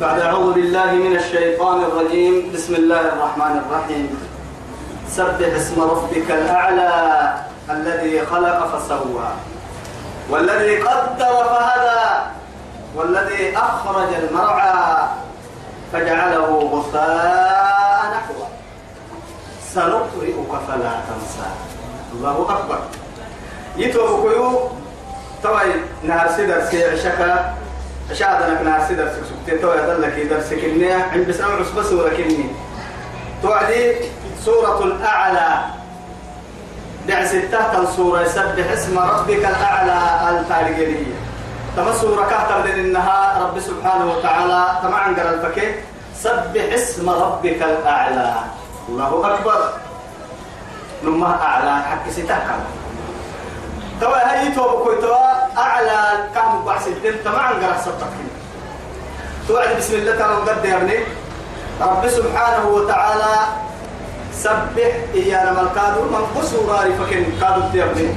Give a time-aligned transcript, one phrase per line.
[0.00, 2.52] بعد أعوذ بالله من الشيطان الرجيم.
[2.52, 4.12] بسم الله الرحمن الرحيم.
[5.08, 6.92] سبح اسم ربك الأعلى
[7.70, 9.28] الذي خلق فسوى
[10.30, 12.04] والذي قدر فهدى
[12.96, 15.08] والذي أخرج المرعى
[15.92, 18.48] فجعله غثاء نحوه.
[19.72, 21.48] سنقرئك فلا تنسى.
[22.12, 22.80] الله أكبر.
[23.76, 24.28] يتوب
[25.42, 25.72] توي
[26.04, 26.28] نهار
[28.12, 31.92] سيدر سي عشكا عشادنا نهار سيدر سكتي توي دلك درس كني عند بس أمر بس
[31.92, 32.46] ولكني.
[33.42, 33.94] توعدي
[34.44, 35.64] سورة الأعلى.
[37.08, 39.98] دع ستة سورة يسبح اسم ربك الأعلى.
[40.30, 41.14] التاريخية
[41.76, 44.78] تما سورة كهتر إنها رب سبحانه وتعالى.
[44.82, 45.74] تما عنقر الفكي
[46.14, 48.34] سبح اسم ربك الأعلى.
[48.88, 49.72] الله أكبر.
[51.04, 51.82] نما أعلى.
[51.82, 52.38] حق ستة
[54.00, 56.00] توا هاي تو بكوي توا أعلى
[56.34, 58.12] كم بحث الدين تما عنقر سبتك
[59.48, 60.98] توعد بسم الله تعالى قد يا ابني.
[61.80, 63.34] رب سبحانه وتعالى
[64.34, 68.14] سبح إيانا ملكادو من قصورا فكن كادو تيبني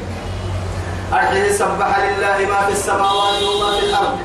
[1.13, 4.17] أرحيه سبح لله ما في السماوات وما في الأرض.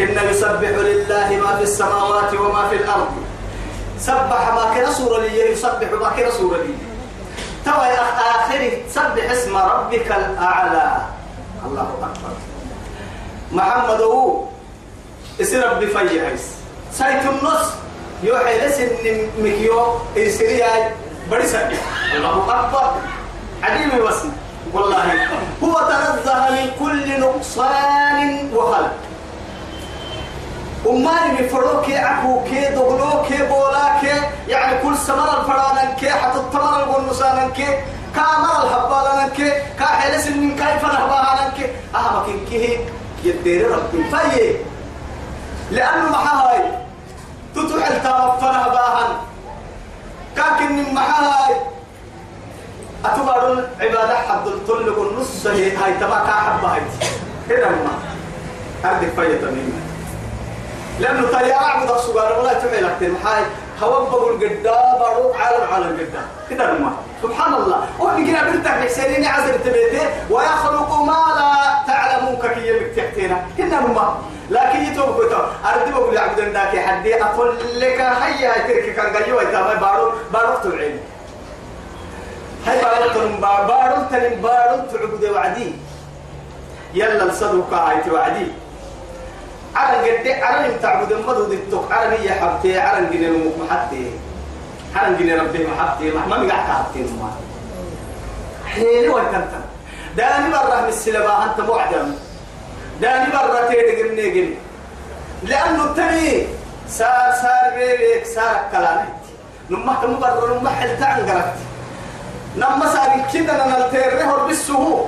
[0.00, 3.12] إن يسبح لله ما في السماوات وما في الأرض.
[3.98, 6.74] سبح ما كنا سورة لي يسبح ما كنا سورة لي
[7.64, 7.86] توا
[8.34, 10.96] آخر سبح اسم ربك الأعلى.
[11.66, 12.34] الله أكبر.
[13.52, 14.44] محمد هو
[15.40, 16.44] اسم ربي فيهيس
[16.92, 17.68] سايت النص
[18.22, 18.88] يوحي لسن
[19.38, 20.92] مكيو إسرياي
[21.30, 21.80] بدي سبح
[22.16, 22.92] الله أكبر.
[23.62, 24.30] عديم وسن
[24.72, 25.28] والله.
[25.64, 28.94] هو تنزه من كل نقصان وخلق.
[30.86, 36.82] أماني بفروك عكو كي دغلو كي بولا كي يعني كل سمر الفرانا كي حتى التمر
[36.82, 37.66] القنصانا كي
[38.14, 42.80] كامر الحبالا كي كاحلس من كيف نهبانا كي أهمك كي
[43.24, 44.56] يدير ربي فيه
[45.70, 46.62] لأنه محاهي
[47.54, 49.16] تتوحل تامفنا باهن.
[50.36, 51.56] كاكن محاهي
[53.04, 56.80] أتبارون عبادة حد الطلق النص هي هاي تبع كحب هاي.
[57.50, 57.92] هنا ما
[58.90, 59.89] أردك فاية تميمة.
[61.00, 63.42] لأنه تري أعبد السجار ولا تعمل أكتر محاي
[63.82, 67.86] هوبه القدام بارو عالم على القدام كده ما سبحان الله.
[67.98, 71.50] وإن كنا بنتك بحسيني عزل تبيته ويخلق ما لا
[71.86, 74.14] تعلمون كي يمك تحتنا كنا ما
[74.50, 75.40] لكن يتوب كتو.
[75.64, 81.00] أردب أقول عبد ذاك حدي أقول لك هيا ترك كان جيوا يتابع بارو بارو تعين
[82.66, 85.74] هاي بارو تنم بارو تنم بارو تعبد وعدي
[86.94, 88.46] يلا الصدق هاي توعدي.
[89.76, 94.10] عرن قد عرن تعبد المدو دكتوك عرن هي حبتي عرن جني المك محتي
[94.96, 97.30] عرن جني ربي محتي ما قاعد حبتي ما
[98.66, 99.52] حيل وكنت
[100.16, 102.14] داني برا من السلبا أنت معدم
[103.00, 104.54] داني برا تيدي قمني قمني
[105.42, 106.46] لأنه التاني
[106.88, 109.08] صار صار بيك صار كلامك
[109.70, 111.54] نما كم برا نما حل تعنقرت
[112.56, 115.04] نما صار كده أنا التيره بالسهو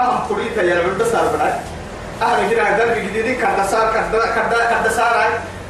[0.00, 1.60] أهم قريتها يا رب صار بدأ
[2.22, 5.14] أهل كده درب جديد كذا صار كذا كذا كذا صار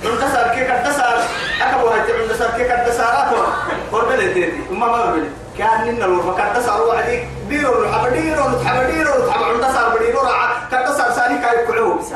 [0.05, 1.19] عند صار كي كذا صار
[1.63, 3.47] أكبر هاي عند صار كي كذا صار أكبر.
[3.93, 5.25] قرب لي وما ما بقول
[5.59, 10.95] كأن لنا لو كذا صار وعدي ديرو حبديرو حبديرو حب عند صار بديرو رع كذا
[10.99, 12.13] صار ساني كاي كلهم بس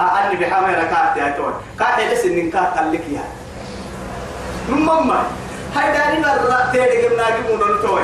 [0.00, 3.24] أهل بحامي ركعت يا تون كاي لسه نكات لك يا.
[4.68, 5.22] ماما
[5.76, 8.02] هاي داني مرة تيجي قمنا جمونا نتوي.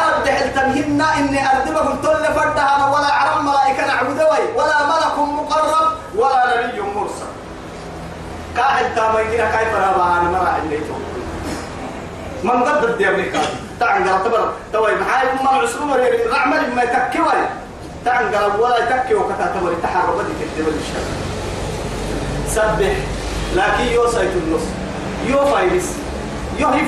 [0.00, 6.80] أرد تمهن إني أردبهم تل فردها ولا عرم ملائكة نعبدوي ولا ملك مقرب ولا نبي
[6.80, 7.30] مرسل.
[8.56, 11.02] قاعد تامين كيف رابع أنا مرة عنديتهم
[12.44, 13.40] من ضد الديابليكا
[13.80, 17.32] تعن قال تبر توي محاي ما العسرون وريري رعمل ما يتكوي
[18.04, 21.04] تعن قال ولا يتكي وكتا تبر تحرر بدي تكتب الشر.
[22.48, 22.96] سبح
[23.54, 24.62] لكن يو سيت النص
[25.26, 25.92] يو فايلس
[26.58, 26.84] يو هي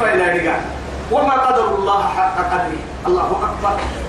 [1.12, 2.82] وما قدر الله حق قدره.
[3.06, 3.26] الله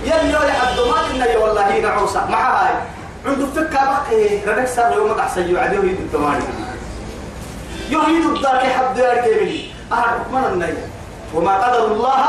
[0.03, 2.74] يلي يا حد ما إن والله نعوسا مع هاي.
[3.25, 4.40] عنده فكة بقى.
[4.47, 6.46] ردك صار يوم أحسن يعديه يد الدماني
[7.89, 10.88] يريد الذاك حد يركبني أهل من النية
[11.33, 12.24] وما قدر الله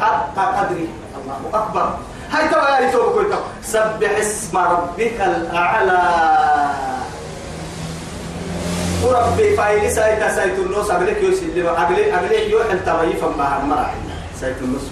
[0.00, 0.88] حق قدره.
[1.18, 1.94] الله أكبر.
[2.32, 2.90] هاي ترى يا
[3.62, 6.02] سبح اسم ربك الأعلى.
[9.04, 13.96] وربي فايلي سايتا سايت النص أقلك يوسي أقلك أقلك يوحل تغيفا مع المراحل
[14.40, 14.82] سايت النص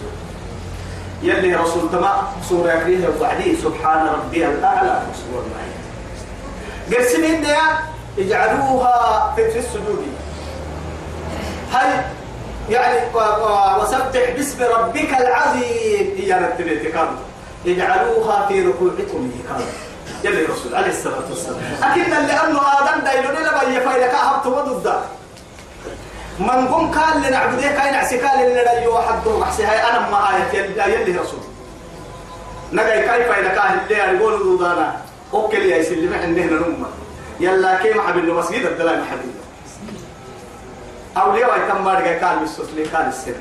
[1.23, 5.03] يلي رسول تما سورة يكريه وعدي سبحان ربي الأعلى.
[5.15, 7.59] سورة المعين قسمين ديا
[8.19, 10.07] اجعلوها في, السجود.
[11.73, 12.03] هل
[12.71, 12.99] يعني
[13.81, 16.15] وسبح باسم ربك العظيم.
[16.17, 16.95] هي رتبت
[17.67, 19.31] اجعلوها في ركوعكم.
[19.49, 19.67] كانوا
[20.25, 21.61] يلي الرسول عليه الصلاة والسلام.
[21.83, 25.01] أكيد لأنه آدم دايلون لما يفايلك أهبت توما ضد
[26.39, 30.95] من قم قال لنا كاين عسكال اللي لا يو حد وحسي هاي أنا ما آية
[30.95, 31.41] يلي رسول.
[32.73, 34.97] نجاي كيف إذا كان اللي يقول ضدنا
[35.35, 36.87] أوكل يا سلمة إنه نوم
[37.41, 39.35] يلا كيف حبيب المسجد الدلائل حبيب
[41.17, 43.35] أولياء يتم مرجع كان بالسفلي كان السر.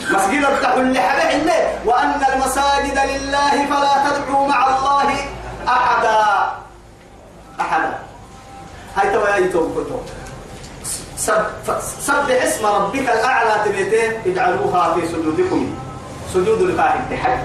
[0.00, 5.14] مسجد التحل حبيب إنه وأن المساجد لله فلا تدعوا مع الله.
[5.68, 6.18] أحدا
[7.60, 7.98] أحدا
[8.96, 9.98] هاي تو يا يتوم كتو
[11.16, 15.74] سبح اسم ربك الأعلى تبيتين اجعلوها في سجودكم.
[16.34, 17.38] سجود القاهر تحت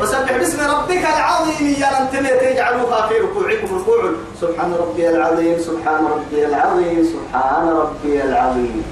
[0.00, 2.06] وسبح باسم ربك العظيم يا لن
[2.40, 3.78] تجعلوها في ركوعكم.
[3.78, 4.12] ركوع.
[4.40, 8.84] سبحان ربي العظيم سبحان ربي العظيم سبحان ربي العظيم.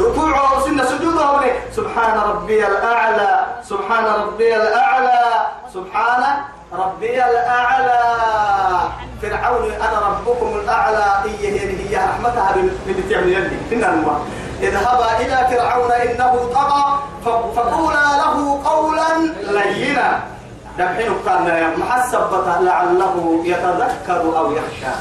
[0.00, 1.40] ركوع وسنة سجوده
[1.76, 5.22] سبحان ربي الأعلى سبحان ربي الأعلى
[5.74, 6.22] سبحان
[6.72, 8.00] ربي الأعلى.
[9.22, 11.06] فرعون أنا ربكم الأعلى.
[11.24, 12.54] هي هي رحمتها
[12.86, 13.84] بالتعمل يدي إن
[14.62, 16.84] اذهبا إلى فرعون إنه طغى
[17.56, 19.08] فقولا له قولا
[19.42, 20.20] لينا.
[20.78, 21.46] دحين كان
[21.78, 24.94] محسبة لعله يتذكر أو يخشى.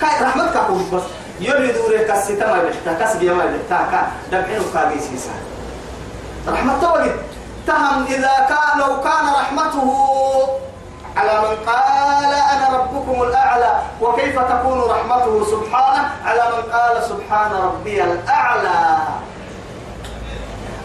[0.00, 1.02] كاي رحمتك بس.
[1.40, 4.00] يلي دوري كسيتا ما بيحتا كسبي ما بيحتا كا
[4.32, 5.30] دحين كان يسيسا
[6.48, 7.16] رحمة ولد
[7.66, 9.88] تهم إذا كان لو كان رحمته
[11.16, 18.04] على من قال أنا ربكم الأعلى وكيف تكون رحمته سبحانه؟ على من قال سبحان ربي
[18.04, 18.98] الأعلى.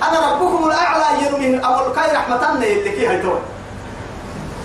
[0.04, 3.40] أنا ربكم الأعلى يرمي أمر كاي رحمتنا اللي كي هيتون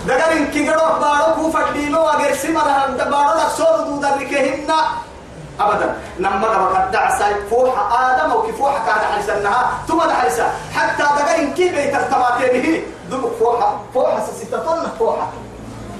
[0.07, 2.63] دقر كي قدوك بارو فردينو أغير سمر
[2.97, 4.71] بارو لك صور دو ذلكهن
[5.61, 5.95] أبدا.
[6.19, 11.95] نما قبل دعسا فوحة آدم أو كفوحة كان حلسنها ثم حلسا حتى دقر كي بيت
[11.95, 15.27] التماتين دبك فوحة فوحة ستة طن فوحة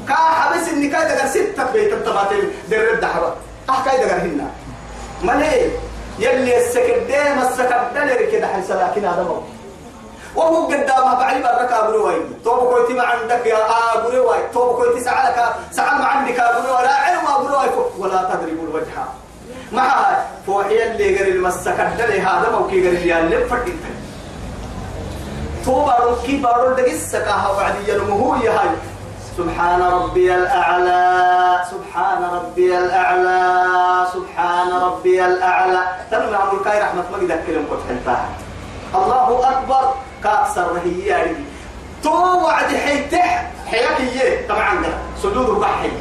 [0.07, 3.35] كا حبس كاي دقر ستة بيت التماتين در الدحرة
[3.69, 4.47] أح كاي دقر هنا
[5.23, 5.71] ملي
[6.19, 9.43] يلي السكدين السكدين كده حلسا لكن هذا موت
[10.35, 15.55] وهو قدامها بعلم الركا بروي توب كويتي ما عندك يا آه بروي توب كويتي سعالك
[15.71, 19.20] سعال ما عندك بروي لا علم بروي ولا تضربوا الوجه.
[19.71, 23.73] مع فوحي اللي قال المسكت ده هذا موكي لي اللي فتت
[25.65, 28.69] تو بارو كي بارو دقيس سكاها وعدي يلمه يا هاي
[29.37, 35.79] سبحان ربي الأعلى سبحان ربي الأعلى سبحان ربي الأعلى.
[36.11, 38.25] تنمي عمر كاي رحمة ما قد أكلم قد حلتها
[38.95, 39.93] الله أكبر.
[40.23, 41.35] كأكثر هي يعني.
[42.03, 44.89] تو وعد حيتح حياك إيه؟ طبعا ده.
[45.23, 45.91] سجود الضحي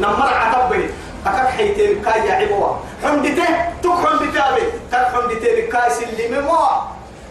[0.00, 0.88] نمر عتبه
[1.26, 3.44] أكاك حيتين كاي يعبوا حمدته؟
[3.82, 4.62] تك حمدته أبي
[4.92, 6.58] كاك حمدته بكاي سلمي مو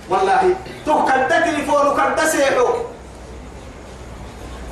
[0.10, 0.42] والله
[0.86, 2.68] تك كد تليفون كد سيحو.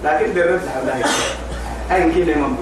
[0.04, 1.04] لكن درت حلاي
[1.92, 2.58] أين كي لمن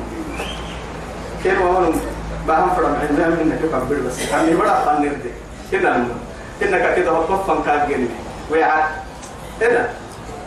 [1.43, 2.01] كيف هون؟
[2.47, 2.95] بهم فرم.
[3.09, 5.31] عندنا من نكبر بس؟ كان يبغى خانير ده
[5.71, 6.07] كنا
[6.61, 8.09] إنك كده وقفا كان جنبي
[8.51, 8.83] ويعاد
[9.61, 9.89] هنا.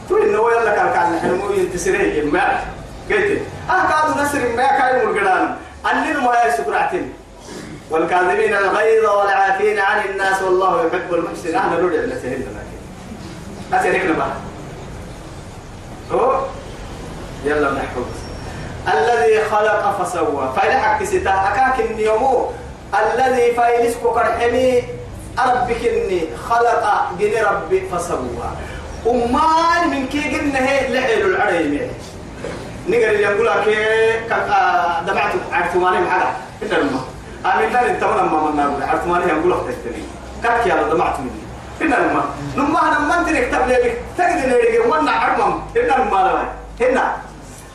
[0.09, 2.61] تقول إنه يلا كان كان نحن مو ينتسريه ما
[3.11, 3.41] قلت.
[3.71, 7.13] أه كانوا ما كانوا مرقدان أننا ما يسكرعتين
[7.91, 11.55] والكاذبين الغيظ والعافين عن الناس والله يحب المحسنين.
[11.57, 12.79] أنا نرجع لسهل لكن.
[13.77, 14.33] أسألك نبا
[16.13, 16.41] هو؟
[17.45, 18.07] يلا نحفظ.
[18.89, 20.53] الذي خلق فسوى.
[20.57, 22.51] حكي ستا أكاك النيومو
[22.95, 24.83] الذي فايلسك كرحمي.
[25.39, 28.49] ربك إني خلق جن ربي فسوى.
[29.07, 31.25] أمان من كي قلنا هي لحيل
[32.89, 33.67] العريم نقدر يقول لك
[35.07, 36.31] دمعت عرفماني محلا
[36.63, 37.03] إن الماء
[37.45, 40.03] أنا لا نتمنى ما من نقول عرفماني يقول لك تستني.
[40.43, 41.31] كاك يا دمعت مني.
[41.83, 42.25] إن الماء
[42.57, 47.17] نما أنا ما أنت نكتب لي تجد لي وأنا عرمم إن الماء هنا.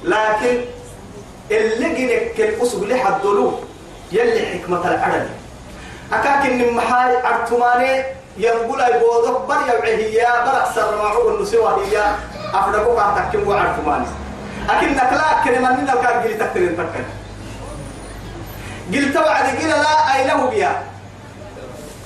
[0.03, 0.61] لكن
[1.51, 3.59] اللي جنك الأسب اللي حدلوه
[4.11, 5.29] يلي حكمة العربي.
[6.13, 8.03] أكاك إن محاي أرتماني
[8.37, 12.03] ينقل أي بودك بر يوعي برك سر معه النسوة هي
[12.53, 14.05] أفرقوا قاعد تكيم وأرتماني
[14.69, 17.05] أكن نكلا كلمة من الكار قلت تكترين تكترين
[18.93, 20.81] قلت وعد قيل لا أي له بيا.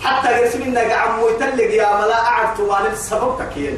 [0.03, 3.77] حتى يرسم إنك عمو يتلق يا ملا أعرتماني السبب تكيين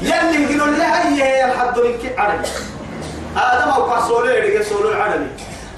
[0.00, 2.48] يلي يقولون لها هي الحد منك عربي
[3.36, 5.26] آدم أو كسولو يدق سولو العربي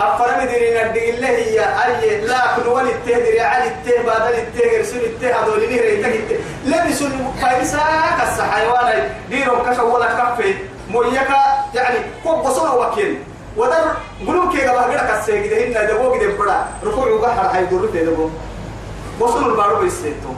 [0.00, 5.00] أفرم ديرين الدق الله هي أي لا كل ولي التهدري علي الته بعد الته رسول
[5.00, 7.08] الته هذول نهر الته لبسوا
[7.42, 7.84] فايسا
[8.20, 10.54] كس حيوان ديرهم كش ولا كفي.
[10.94, 11.36] مويكا
[11.74, 13.18] يعني كوب بصنا وكيل
[13.56, 13.84] ودر
[14.26, 17.86] قلوب كي قبل غير كسي كده هنا ده هو كده بڑا ركوع وقهر هاي دور
[17.94, 18.28] ده ده
[19.20, 20.32] بصنا البارو بيستو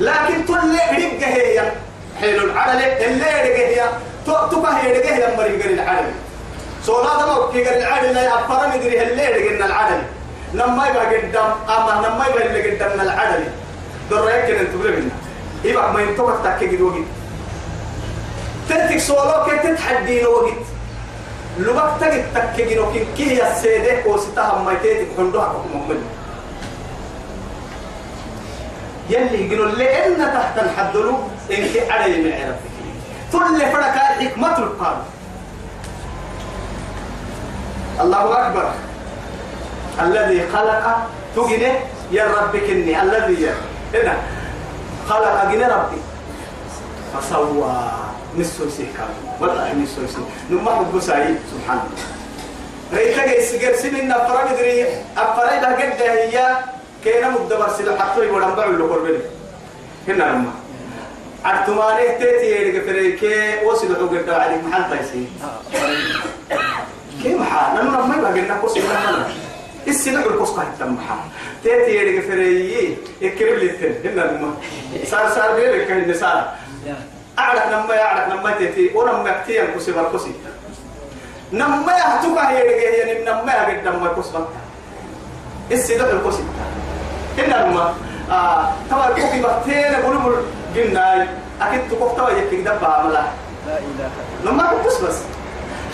[0.00, 1.72] لكن تل رجع هي
[2.20, 3.82] حلو العدل اللي رجع هي
[4.26, 6.10] تبقى هي رجع هي مريق العدل
[6.82, 10.02] سولا دم كي قال العدل يا أفرم يدري هالليل قلنا العدل
[10.54, 13.44] لما يبقى قدام أما لما يبقى اللي قدامنا العدل
[14.10, 15.10] دريك أنت بلغنا
[15.64, 16.96] يبقى ما ينتبه تاكي قد وقت
[18.68, 20.66] تنتك سولا كي تتحدين وقت.
[21.58, 26.04] لبك تجد تكجين وكين كي هي السيدة وستها ما يتيتك حندوها كم من
[29.10, 31.14] يلي يقولوا لأن تحت الحدلو
[31.50, 32.76] إنك علي من عرفتك
[33.32, 35.02] تل فرق حكمة القرآن
[38.00, 38.70] الله أكبر.
[40.00, 40.84] الذي خلق
[41.36, 41.72] تجني
[42.12, 43.54] يا ربك إني الذي يا
[43.94, 44.16] هنا
[45.08, 46.00] خلق أجني ربي.
[47.14, 48.05] فسوى.
[48.38, 49.08] نسو سيكا
[49.40, 52.04] والله نسو سيكا نما حب سعيد سبحان الله.
[52.92, 54.86] ريتك يسجر سنين أفراد دري.
[55.16, 56.56] أفراد هجد هي.
[57.04, 59.18] كينا مدبر سلا حتى يقول أنا بعمل له قربني.
[60.08, 60.52] هنا لما
[61.46, 63.22] أرتمانه تيتي يرجع فريك
[63.64, 65.26] وصل له قد عليك محل تيسي
[67.22, 69.28] كيف حال نحن ما يبغى لنا قصة لنا
[69.88, 71.18] السنة القصة تم حال
[71.64, 74.54] تيتي يرجع فريك يكرم لي الثن هنا لما
[75.06, 76.54] صار صار بيرك كان صار
[77.38, 80.32] أعرف نما يعرف نما تيتي ونما كتير كسي بالكسي
[81.52, 84.46] نما يهتوك هي رجع يعني نما يقد نما قصة
[85.72, 86.42] السنة القصة
[87.38, 87.94] هنا لما
[88.30, 90.36] آه تبا كوكي بحتين بقولوا
[90.74, 91.28] جناي
[91.62, 93.22] أكيد تقف تبا يكيد دبا عملا
[94.44, 95.18] لما كنت بس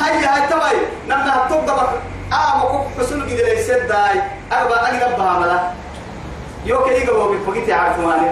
[0.01, 0.69] هاي هاي تبا
[1.09, 1.89] نما هتوك دبا
[2.33, 4.23] آه ما كوك حسن كده ليس داي.
[4.53, 5.61] أربعة أكيد دبا عملا
[6.67, 8.31] يوكي يجا بوبي فقيت يعرف ماني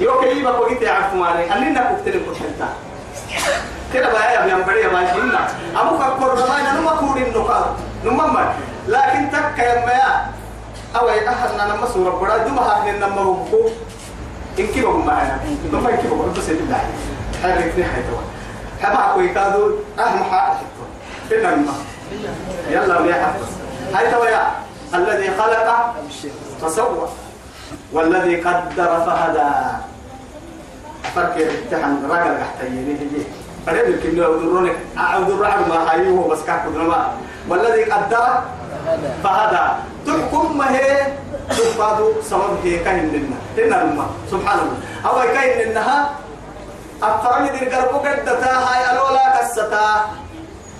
[0.00, 2.66] يوكي يجا فقيت يعرف ماني أننا كفتين كفتين
[3.94, 7.66] كده بقى يا بيان بريا ماشي لنا أبوك أكبر رمانا نما كورين نقاط
[8.04, 8.54] نما
[8.88, 10.26] لكن تك يا ما
[11.00, 13.68] أو أهلنا نما سورة برا دوما هاكن نما هبكو
[14.58, 15.40] إن كيف هم معنا
[15.72, 16.78] نما كيف هم بس يبدا
[17.42, 18.18] حركني حيتوا
[18.82, 20.56] حما كوي كادو أهم حاجة
[21.28, 21.72] فينا نما
[22.70, 23.46] يلا يا حفظ
[23.94, 24.50] هاي توا يا
[24.94, 25.94] الذي خلق
[26.62, 27.08] فسوى
[27.92, 29.50] والذي قدر فهدى.
[31.14, 33.22] فرق يرتحن راجل قحتيني هي
[33.66, 35.34] فريد الكلمة أودرونك أودر
[35.70, 37.12] ما هايوه بس كاكو ما.
[37.48, 38.26] والذي قدر
[39.24, 41.06] فهذا تحكم ما هي؟
[41.50, 44.78] تفادو سبب هي كاين لنا لنا لما سبحان الله.
[45.06, 46.10] أو كاين لنها
[47.02, 48.52] أفرني دي قربو قدتا.
[48.66, 49.88] هاي ألولا كستا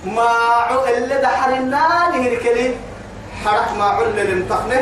[0.05, 0.29] ما
[0.69, 2.75] عو اللي دحرنا نهركلي
[3.45, 4.81] حرك ما عل لمتخنه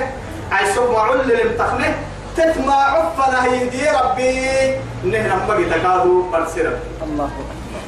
[0.51, 1.95] عيسو ما عل لمتخنه
[2.37, 4.75] تتما عفنا هيدي ربي.
[5.03, 7.29] نهنا مبقي تكادو برسرب الله.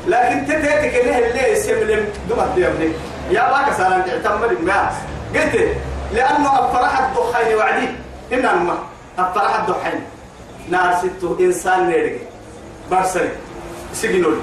[0.07, 2.91] لكن تتيتك اللي اللي يسملم دمت دي ابني
[3.31, 4.91] يا باك سلام تعتمد ما
[5.35, 5.55] قلت
[6.13, 7.87] لأنه أفرح الدخين وعدي.
[8.31, 8.77] هنا الماء
[9.19, 9.99] أفرح الدخين
[10.69, 12.21] نار ستو إنسان نيرك.
[12.91, 13.29] برسل
[13.93, 14.37] سجنول.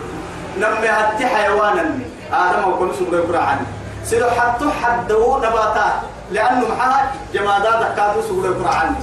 [0.59, 1.85] نمي هتي حيوانا.
[2.33, 3.67] آدم وكل يقرا عني
[4.05, 5.95] سيدو حتى حدو نباتات.
[6.33, 8.97] لأنه معها جمادات سوق يقرا عني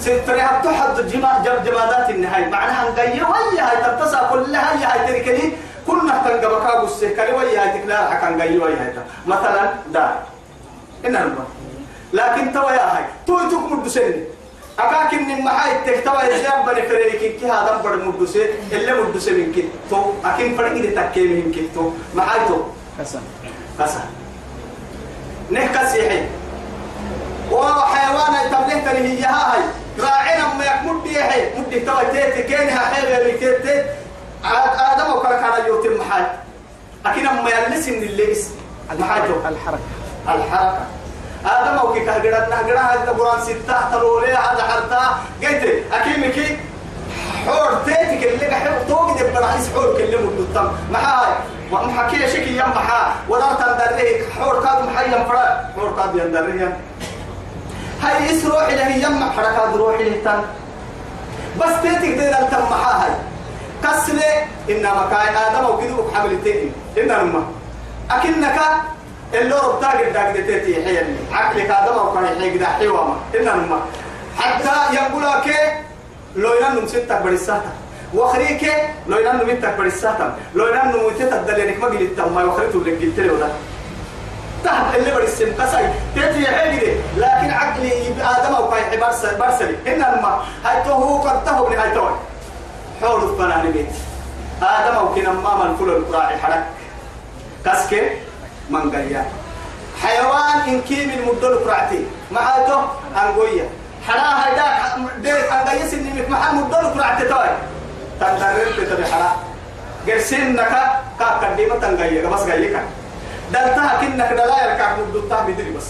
[0.00, 2.48] ستري حتى حد جما جب جمادات النهاية.
[2.48, 4.78] معناها نقيا ويا هاي تبتسع كلها.
[4.78, 5.52] هي هاي تركني.
[5.86, 8.92] كنا تنقبكا بسه كلي ويا هاي تكلا حكا نقيا ويا هاي
[9.26, 9.62] مثلا
[9.92, 10.14] دار
[11.06, 11.44] إن الما
[12.12, 13.04] لكن توا يا هاي.
[13.26, 14.24] تو يتوك مدسني
[14.78, 19.68] أكاكن من محاي تكتوا إزاي بني فريق كي هذا بڑ مدسه اللي مدسه من كي
[19.90, 20.12] تو.
[20.24, 21.90] أكين فرق إذا تكيم من كي تو.
[22.14, 22.58] محاي تو.
[23.00, 23.20] حسن.
[23.78, 24.00] كسر
[25.50, 26.20] نحكي سيحي.
[27.50, 29.60] وحيوان تبليه تلي هي هاي
[30.00, 33.84] راعينا ما يكمل بيحي مدي توا تيتي كينها حيوة اللي تيتي
[34.92, 36.22] آدم وكلا كان يوتم محاي
[37.06, 38.50] أكيد ما يلسن اللي اسم
[38.98, 39.78] محاجو الحركة.
[40.28, 40.86] الحركة.
[41.46, 43.90] آدم وكي كهجرنا نهجرنا هذا القرآن ستة.
[43.90, 45.18] تلولي هذا حرتا.
[45.42, 46.58] قلت أكيد مكي
[47.46, 51.32] حور تيتك اللي قحر توقد برعيس حور كلمة الدم محاي.
[51.72, 54.22] ومحكي شكي يم محا ودار تندريه.
[54.38, 56.76] حور كاد محي ينفرا حور كاد يندريه.
[58.02, 60.40] هاي اس روحي له يم حركات روحي له تن
[61.60, 63.10] بس تيتك دين التم محاي
[63.82, 64.30] كسلة
[64.70, 67.42] إنما كاي آدم وكذا حملتين إنما
[68.10, 68.58] أكنك
[69.34, 73.80] اللي ربطا قد داك تيتي حيني عقلك آدم وكان يحيي قد حيوما إنما
[74.38, 75.46] حتى يقول لك
[76.36, 77.72] لو ينام ستة بريساتا
[78.14, 78.72] وخريك
[79.08, 83.50] لو ينام متك بريساتا لو ينام متك تدلينك ما قلت ما يخرجوا اللي قلت له
[84.66, 89.76] تحت اللي برسم قصي تيتي حيجي لكن عقلي آدم أو كاي برسل برسلي.
[89.86, 92.08] إنما هاي تو هو قد تهو من هاي تو
[93.00, 93.94] حول الفنان بيت
[94.62, 96.64] آدم أو كنا ما من كل القراء حرك.
[97.64, 98.02] كسكي
[98.70, 99.24] من قريا
[100.02, 102.80] حيوان إن كي من مدل قرعتي معاته
[103.22, 103.68] أنقوية.
[104.06, 104.76] حرا هيداك
[105.22, 107.52] ديت أنقيا سني محل مدل قرعتي توي.
[108.20, 109.36] تندرر بتبي حرا.
[110.08, 110.82] قرسين نكا.
[111.18, 112.82] كا قديمة تنقيا بس قايلك
[113.52, 115.86] دلتها كنك لا يركع مدتها بدري بس.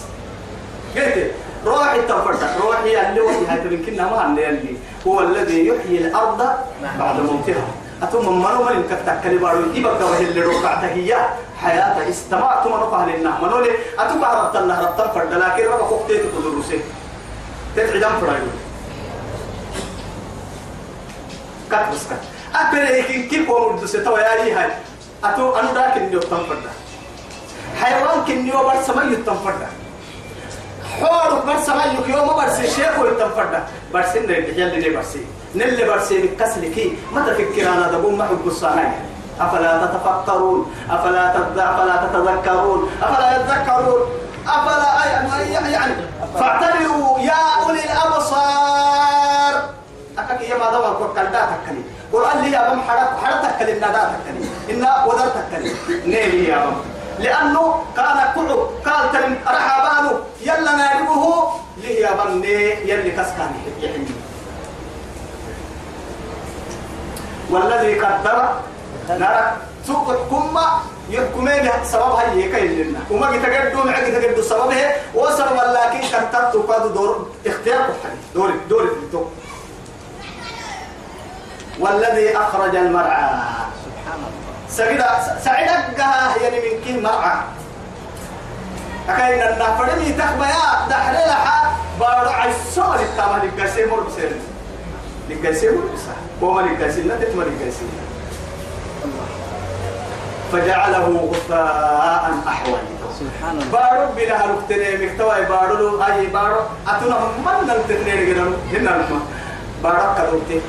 [0.97, 1.33] قلت
[1.67, 6.39] روحي تنفرد روحي اللي وجهها تبين ما اللي هو الذي يحيي الأرض
[6.99, 7.65] بعد موتها.
[8.03, 11.17] أتوم منو من كتك كلمة يبقى وهي اللي رفعتها هي.
[11.63, 16.19] حياة استمعت من قهل النعم منو لي أتوم عرفت الله ربط فرد لكن ربا خفتي
[16.19, 16.81] تقدر رسي
[17.77, 18.49] تدعي دم فرد
[21.71, 22.21] كت بس كت
[22.55, 24.71] أكبر لكن كيف هو مدرسة؟ توا يا هاي
[25.25, 26.63] أتو أنا ذاك اللي يتنفرد
[27.83, 29.67] حيوان كني وبر سمي يتنفرد.
[31.01, 33.63] حور برس ما يك يوم برس الشيخ ويتنفرد
[33.95, 38.93] برس اللي اللي برسي نل برسي بكسلكي ما تفكر أنا دبوم ما حب الصناعي
[39.41, 41.37] أفلا تتفكرون؟ أفلا.
[41.37, 44.01] أفلا تتذكرون؟ أفلا يتذكرون؟
[44.49, 44.87] أفلا.
[45.69, 45.95] يعني
[46.35, 49.55] فاعتبروا يا أولي الأبصار.
[50.19, 52.81] أكاك يا ما دوا كوكال دا تكني قرآن لي يا بم
[53.23, 55.75] حرتك كلمة دا تكني إن ودرتك كلمة
[56.07, 56.96] نيلي يا بم.
[57.19, 58.49] لأنه كان كعب
[58.87, 60.21] قال تلم رحابانه.
[60.41, 61.25] يلا ناربه
[61.77, 62.55] لي بني
[62.91, 63.61] يلي كسكاني.
[63.81, 64.07] يحمي
[67.51, 68.39] والذي قدر
[69.09, 69.57] نارك
[69.87, 76.55] سوق كما يحكمين سبب هاي هيك لنا وما جتقدوا معك جتقدوا سببه وسبب لكن كتبت
[76.55, 77.91] وقاد دور اختيار
[78.35, 79.31] دور دور
[81.79, 83.66] والذي أخرج المرعى.
[84.81, 85.07] الله
[85.41, 85.99] سعيد سعيدك
[86.43, 87.39] يعني من كل مرعى.
[89.09, 94.33] أكاين أن فرمي تخبى يا دحر لها بارو عيسى للتامة للقاسي مر بسير
[95.31, 97.87] للقاسي مر بسير وما للقاسي لا تتم للقاسي.
[100.53, 102.81] فجعله غثاء أحوال.
[103.21, 103.71] سبحان الله.
[103.73, 106.61] بارو بلا هلوكتني مكتوى بارو هاي بارو.
[106.89, 109.07] أتنا من نلتني لغنو هنا
[109.83, 110.61] بارو كدوتي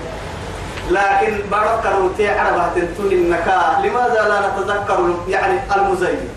[0.91, 6.29] لكن بارك روتي عربة تنتون النكاء لماذا لا نتذكر يعني المزين؟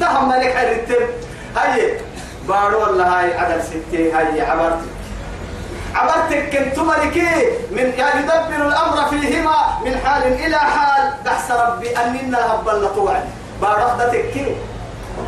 [0.00, 1.06] تهم ملك الرتب
[1.56, 1.98] هاي
[2.48, 4.78] بارو الله هاي عدل ستي هاي عبرت
[5.94, 7.30] عبرتك كنت ملكي
[7.70, 11.12] من يعني يدبر الأمر فيهما من حال إلى حال.
[11.24, 13.24] بحس ربي اننا هبل توعد
[13.62, 14.34] بارو دتك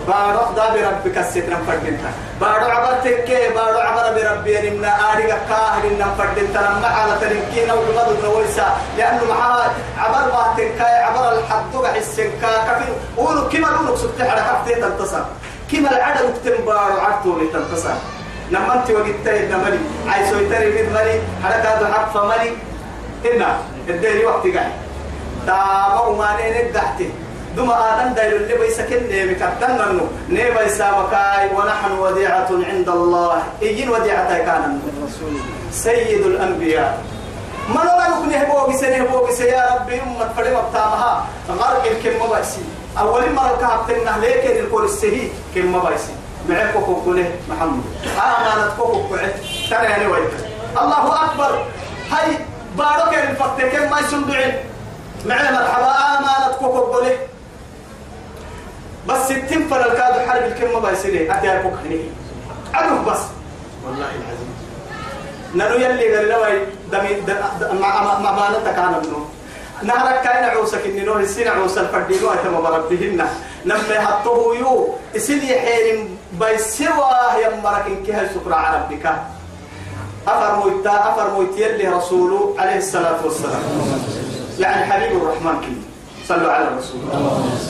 [0.09, 6.59] بارو دا بربك الستر فردنتا بارو عبرتك بارو عبر بربي نمنا آرقا كاهل نم فردنتا
[6.59, 13.49] لما على تنكين أو لغد نويسا لأنه معها عبر باتك عبر الحدوغ حسنكا كفي قولوا
[13.49, 15.25] كما نقولوا سبت على كفتي تنتصر
[15.73, 17.95] كما العدد اكتن بارو عرتو لتنتصر.
[18.51, 19.79] لما انت وقت إدنا ملي.
[20.09, 21.21] عايزو يتري بيد ملي.
[21.45, 22.53] حركات حرف ملي.
[23.25, 23.57] إنا
[23.89, 24.73] الديري وقت قاعد.
[25.47, 26.73] تامو ما نين
[27.57, 30.07] دم آدم دايلو اللي بيسكن نيمي كتن ننو.
[30.29, 33.43] نيبا يسامكاي ونحن وديعة عند الله.
[33.63, 34.81] إيين وديعة كان
[35.73, 36.99] سيد الأنبياء.
[37.69, 41.27] من لا يكون يهبوك سنهبوك يا ربي أمة فريم أبتامها.
[41.51, 42.65] غرق الكلمة بأسي
[42.99, 46.13] أول مرة كهبتنا ليك الكل السهي كلمة بأسي
[46.49, 47.83] معك كوكوله محمد.
[48.19, 49.17] آمانت كوكو
[49.71, 50.33] ترى يعني ويك
[50.81, 51.53] الله أكبر.
[52.11, 52.39] هاي
[52.77, 54.55] بارك الفتك ما يسندعين
[55.27, 55.91] معنا مرحبا.
[56.19, 57.17] آمانت كوكوله
[59.09, 62.09] بس ستين فل الكاد حرب الكلمة بايسيني أتي أركوك هنيه
[62.75, 63.21] عدوك بس.
[63.85, 64.53] والله العظيم.
[65.55, 67.23] نانو يلي قال لواي دمي
[67.81, 69.29] مع مع ما نتكلم منه.
[69.83, 73.27] نهرك كاين عوسك إن نور السين عوس الفردينو أتم بربهن
[73.65, 74.95] لما يحطه يو.
[75.17, 79.13] إسل يحين بايسوا يمرك إنك هل شكر على ربك.
[80.29, 83.63] أفر مويتا أفر مويت يلي رسوله عليه الصلاة والسلام.
[84.59, 85.77] يعني حبيب الرحمن كي
[86.29, 87.01] صلوا على الرسول.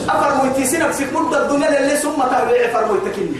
[0.09, 3.37] أفر مويتي سنك سيك مدة الدنيا اللي ثم تهوي أفر مويتكني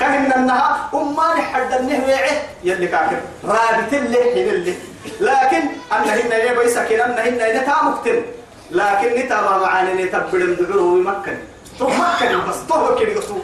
[0.00, 2.32] كان من النها أمان حد النهويعه
[2.64, 3.20] يلي كاكر.
[3.44, 4.74] رابط اللي حين اللي.
[5.20, 5.62] لكن
[5.92, 8.22] أنهن يبي سكن أنهن نتا مكتن
[8.70, 11.36] لكن نتا ما معاني نتبر الدعوه مكن.
[11.78, 13.38] تو مكن بس تو كده تو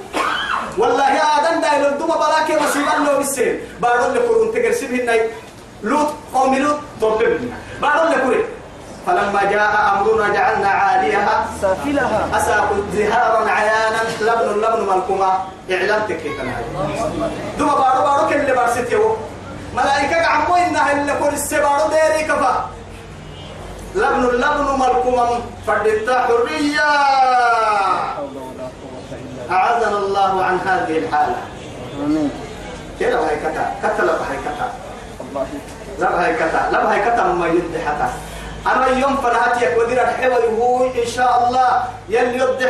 [0.78, 5.20] والله يا آدم دايلو الدوما بلاكي وسيبان لو بالسين بارون لكورون تقرسبهن
[5.82, 8.44] لوط قوم لوط توببنا بارون لكوري
[9.06, 11.46] فلما جاء أمرنا جعلنا عاليها.
[11.62, 12.28] سافلها.
[12.36, 14.02] أساقوا زهارا عيانا.
[14.20, 16.40] لبن لبن ملكما إعلان تكيك
[17.58, 19.16] دوما بارو بارو كل اللي بارست يو
[19.74, 22.70] ملائكة عمو إنها اللي كل السبارو ديري كفا.
[23.94, 26.90] لبن لبن ملكما فردتا حرية.
[29.50, 31.36] أعاذنا الله عن هذه الحالة.
[32.04, 32.30] آمين.
[33.00, 33.74] كده هاي كتا.
[33.82, 34.68] كتا لبا هاي كتا.
[35.98, 38.10] لبا هاي كتا لبا
[38.66, 42.66] أما يوم فرهاتك ودير الحوى هو إن شاء الله يلي يضي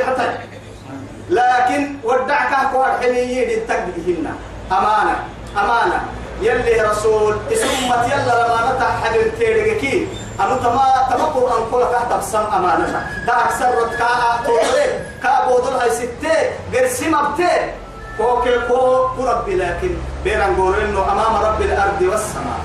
[1.31, 4.35] لكن ودعك أكوار حميين التقبلهن
[4.73, 5.17] أمانة
[5.59, 6.01] أمانة.
[6.41, 10.09] يلي رسول اسمت يلا لما نتح حبيب
[10.41, 13.07] أنا تما تما قرآن كل كهتب سم أمانة.
[13.27, 14.87] دا أكثر رتكاء توري
[15.23, 16.37] كابو دول هاي ستة
[16.75, 17.73] قرسم ابتة
[18.19, 19.91] كوكي كو ربي لكن
[20.25, 22.61] بين نقول إنه أمام رب الأرض والسماء.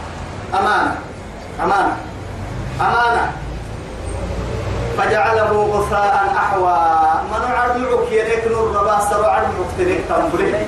[0.53, 0.95] أمانة
[1.63, 1.97] أمانة.
[2.81, 3.31] أمانة.
[4.97, 6.77] فجعله غثاء أحوى.
[7.31, 10.65] من عرض معك يديك نور ربا سرع عرض معك تنبلي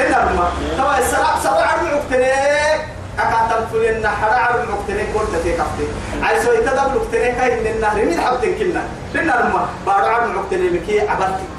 [0.00, 2.80] إلا ما توا السرع سرع عرض معك تنيك
[3.18, 5.86] أكاتم فلنا حرا عرض معك تنيك قلت تيك أفتي
[6.22, 7.96] عايزو يتدب معك تنيك هاي من النهر.
[8.04, 8.82] مين حبتين كلنا
[9.14, 11.50] لنا ما بارو عرض معك تنيك مكي عبرتك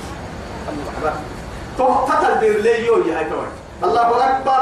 [1.78, 3.26] تو تتل بيرلي يو يا هاي
[3.84, 4.62] الله أكبر.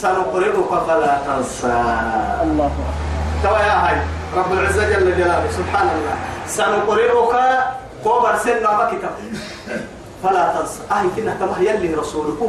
[0.00, 0.54] سنقرئك
[0.86, 1.66] فلا تنسى.
[2.42, 2.70] الله
[3.42, 3.96] توا يا هاي.
[4.36, 6.16] رب العزة جل جلاله سبحان الله.
[6.46, 7.12] سنقرئك
[8.04, 9.14] كوبر سنة ما كتاب
[10.22, 12.40] فلا تنسى أهي كنا تما يلي رسولك.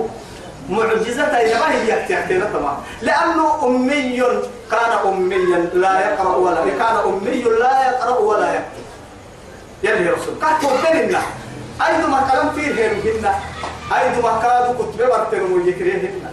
[0.69, 4.23] معجزة إذا ما هي يحتاج تما لأنه أمي
[4.71, 8.85] كان أميا لا يقرأ ولا كان أمي لا يقرأ ولا يكتب.
[9.83, 11.21] يلي رسول كاتب بيننا
[11.87, 13.33] أيضا كلام فيه هنا.
[13.99, 16.31] أيضا كادوا كتب برتن ويكرهن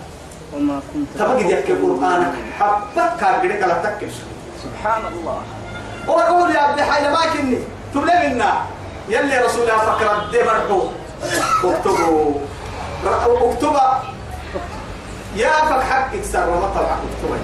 [0.55, 2.35] وما كنت تبقى يحكي قرآنك.
[2.59, 4.17] حبك كاغري كلا تكش.
[4.63, 5.43] سبحان الله
[6.07, 7.59] وقول يا عبد الحي ما كني.
[7.95, 8.53] تبلي منا.
[9.09, 10.81] يلي رسول الله فكر الدبرتو
[11.65, 12.35] اكتبوا.
[13.05, 14.03] اكتبا
[15.37, 17.39] يا فك حق اكسر وما طبعا اكتبا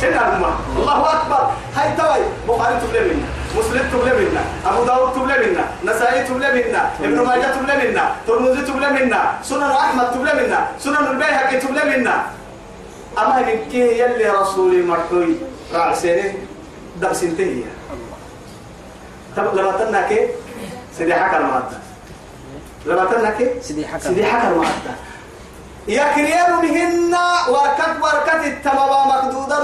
[0.00, 1.42] سنة الماء الله أكبر.
[1.76, 3.28] هاي توي بخاري تبلي منا.
[3.56, 4.42] مسلم تبلي منا.
[4.66, 5.64] أبو داود تبلي منا.
[5.84, 6.90] نسائي تبلي منا.
[7.00, 8.04] ابن ماجه تبلي منا.
[8.26, 9.20] ترمذي تبلي منا.
[9.42, 10.60] سنن أحمد تبلي منا.
[10.78, 12.16] سنن البيهقي تبلي منا.
[13.18, 15.36] أما كي يلي رسولي مرحوي
[15.74, 16.46] راع سيرين
[16.96, 17.62] دب سنتهي
[19.36, 20.28] طب لما تنا كي؟
[20.98, 21.78] سيدي حكى المعدة
[22.86, 24.94] لما تنا كي؟ سيدي حكى سيدي حكى المعدة
[25.88, 27.14] يا كريان مهن
[27.48, 29.62] وركت وركت التمام مقدودر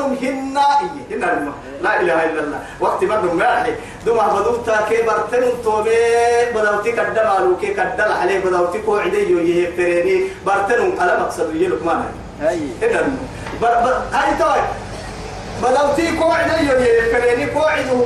[1.10, 2.60] هنا الماء لا إله إلا الله.
[2.80, 3.72] وقت بدو مالحي
[4.06, 5.90] دوما بدوتا كي برتن تومي.
[6.54, 10.92] بدوتي كدل على كي كدل عليه بدوتي كو عدي يهي برتن
[11.54, 12.04] يلك ما
[12.40, 14.62] هاي هنا الماء بر بر هاي توي
[15.62, 18.04] بدوتي كو عدي يهي فريني كو عدو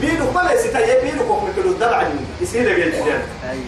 [0.00, 2.02] بينو بلا ستاي بينو كو مكلو دلع
[2.40, 2.94] يصير جيل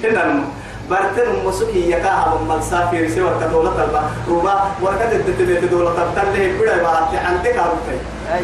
[0.04, 0.48] هنا الماء
[0.90, 7.14] برتن مسكي يكاها من مسافر سوى كدولة البا ربا وركت الدتبيت دولة تبتل بدا بارت
[7.14, 7.98] عندك هارتي
[8.30, 8.42] هاي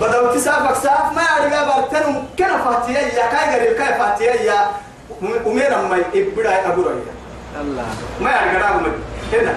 [0.00, 1.12] بدو تسافك ساف.
[1.16, 3.26] ما أرجع برتن كنا فاتيا يا.
[3.32, 4.66] كاي غير كاي فاتيا يا.
[5.22, 7.02] أمير ما يبدا أبو رأي
[7.60, 7.86] الله.
[8.20, 8.92] ما أرجع رغم
[9.32, 9.54] هنا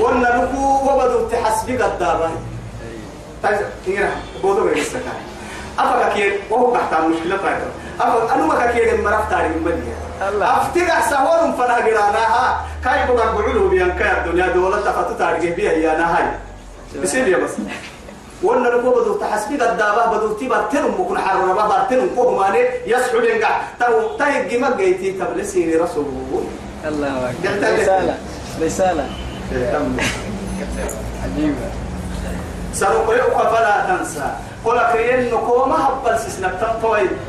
[0.00, 2.30] ونلقو وبدو تحسبي قدابا
[3.42, 3.58] طيب
[3.88, 4.10] هنا
[4.42, 5.20] بودو بيستكاي
[5.78, 9.96] أفكا كير وهو تحت مشكلة فايتة أفكا أنا ما كير مرف تاريخ مديا
[10.28, 10.56] الله.
[10.56, 12.56] أفتكر سهول فنا قرانا.
[12.84, 16.24] كاي بقى بعلو بيان كاي الدنيا دولة تفتو تاريخ بيها يا نهاي.
[17.02, 17.50] بسيب يا بس.
[18.42, 23.18] وأنا لكو بدو تحسبي قدابا بدو تيبا تنم مكون حرر بابا تنم كوه ماني يسحو
[23.18, 26.04] لنقع تو تايق جيما جيتي تبلسيني رسول.
[26.84, 27.82] الله أكبر.
[27.82, 28.18] رسالة.
[28.62, 29.06] رسالة.
[32.72, 34.30] سنقرئك فلا تنسى
[34.64, 36.78] قل كريم نكوما هبل سسنة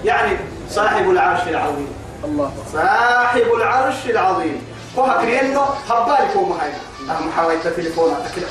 [0.05, 0.38] يعني
[0.69, 1.88] صاحب العرش العظيم.
[2.23, 4.62] الله صاحب العرش العظيم.
[4.95, 5.58] وها كريم
[5.89, 6.71] هبالكم هاي
[7.10, 8.47] أهم حويت شاء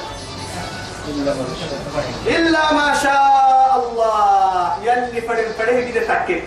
[2.26, 4.74] إلا ما شاء الله.
[4.82, 6.44] يلي فرن فرن كده تكيك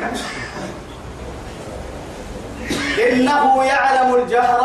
[3.09, 4.61] إنه يعلم الجهر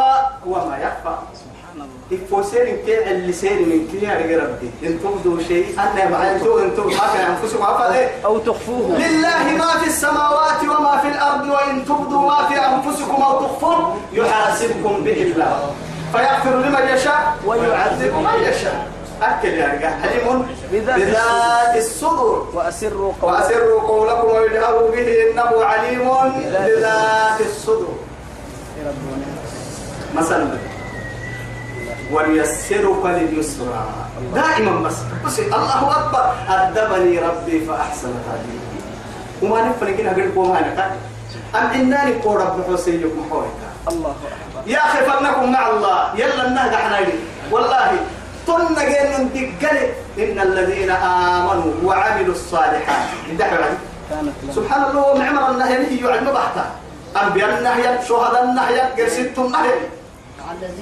[0.46, 1.16] وما يخفى.
[2.12, 4.70] الله الفوسين كي اللي سير من كي يا ربي.
[4.86, 5.74] إن تبدوا شيء.
[5.78, 7.62] أنا أنتم ما كان أنفسكم.
[7.62, 13.22] عفوا أو تخفوه لله ما في السماوات وما في الأرض وإن تبدوا ما في أنفسكم
[13.22, 15.74] أو تخفوه يحاسبكم به الله
[16.12, 18.86] فيغفر لمن يشاء ويعذب من يشاء.
[19.22, 22.48] أكل يا رجال حليم بذات الصدور.
[22.54, 23.42] وأسروا قولكم.
[23.42, 26.08] وأسروا قولكم ويجهروا به إنه عليم.
[26.66, 27.98] بذات الصدور.
[30.14, 30.48] مثلا
[32.12, 33.84] ونيسرك لليسرى.
[34.34, 34.96] دائما بس.
[35.24, 36.24] بس الله أكبر.
[36.48, 38.80] أدبني ربي فأحسن تعليمي
[39.42, 40.96] وما نفعل كده غير قوم أنا
[41.54, 44.60] أم إنني قول رب حسينكم حويتا الله أكبر.
[44.66, 45.98] يا أخي فلنكن مع الله.
[46.14, 46.98] يلا النهج إحنا
[47.50, 47.90] والله
[48.46, 49.78] طن جن دقل
[50.18, 53.06] إن الذين آمنوا وعملوا الصالحات.
[54.54, 56.64] سبحان الله ومعمر النهي هي يعد بحثا
[57.22, 59.74] أنبياء النهي شهداء النهي قرسيت النهي.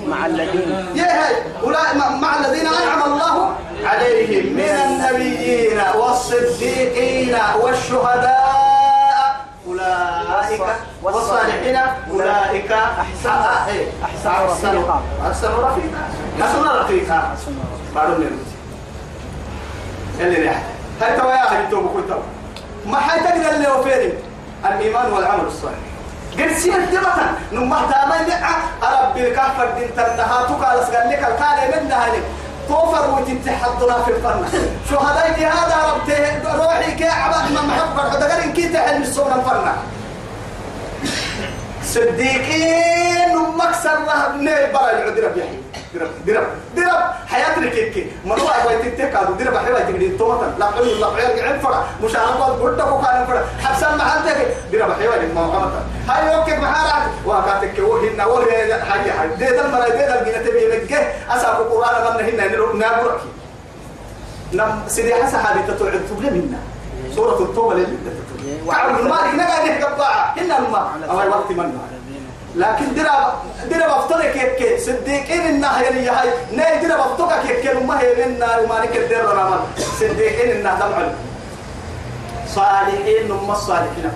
[0.08, 4.52] مع الذين يا هاي أولئك مع- الذين أنعم الله عليهم.
[4.52, 9.44] من النبيين والصديقين والشهداء.
[9.68, 10.60] أولئك
[11.02, 11.76] والصالحين.
[12.10, 13.30] أولئك أحسن
[14.04, 15.02] أحسن رفيقا.
[15.28, 16.02] أحسن رفيقا.
[16.42, 17.36] حسن رفيقا.
[17.94, 18.46] بعدهم نمت
[20.20, 20.62] اللي نحن
[21.00, 22.20] هاي توا يا توبوا كنتوا
[22.86, 24.12] ما حتقدر اللي وفيرم
[24.66, 25.78] الإيمان والعمل الصالح.
[26.38, 32.06] قد سير دمتا نمه دامي نعا أرب الكافر دين تنها تقال اسقال لك الكالي منها
[32.06, 32.22] لك
[32.68, 34.44] توفر وتتحضنا في الفن.
[34.90, 36.08] شهداء هذا رب
[36.60, 39.72] روحي كي عباد ما محبر حدا كي تحل السونا الفن
[41.84, 45.63] صديقين ومكسر رهب نيل برا العدرة بيحيي.
[45.94, 47.04] درب درب درب.
[47.26, 51.40] حياتنا كيكي من هو أبغى تتك هذا درب حيوة تقدر تومتا لا قل لا قيل
[51.40, 55.72] قاعد فرع مش على بعض قلت وكان فرع حبسان محلتك درب حيوة ما قامت
[56.08, 61.50] هاي وقت محارات وكاتك وهن وهي حاجة حاجة ده المرة ده الجنة تبي لقى أسأل
[61.50, 63.20] القرآن من هنا نروح نابرك.
[64.52, 66.58] نم سيدي حسن هذه تتوعد تبلي منا
[67.14, 67.86] سورة التوبة اللي
[68.68, 70.90] تعالوا المالك نقا نحكي بقى هنا الماء.
[71.10, 71.72] أما وقت منا
[72.56, 77.82] لكن درا درا بفترة كيف كيف صديقين إنها هي هاي ناي درا بفترة كيف كيف
[77.82, 79.60] ما هي منا وما نكر درا رمان
[80.00, 81.08] صديقين إنها دمع
[82.54, 84.10] صالحين نم الصالحين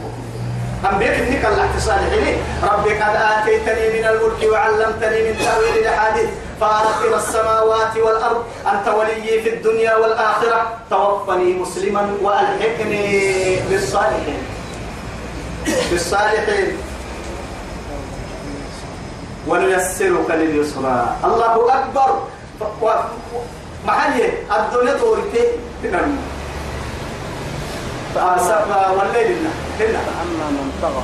[0.86, 2.36] أم بيك إنك الله صالحين.
[2.62, 8.44] ربي قد آتيتني من الملك وعلمتني من تأويل الأحاديث فارق السماوات والأرض.
[8.72, 10.78] أنت ولي في الدنيا والآخرة.
[10.90, 14.42] توفني مسلما وألحقني بالصالحين.
[15.90, 16.78] بالصالحين.
[19.48, 20.96] ونيسرك لليسرى.
[21.24, 22.10] الله أكبر.
[23.86, 25.42] محلي الدنيا تورتي
[25.82, 26.16] تنمو
[28.98, 29.52] والليل هنا.
[29.78, 31.02] فأما من طغى.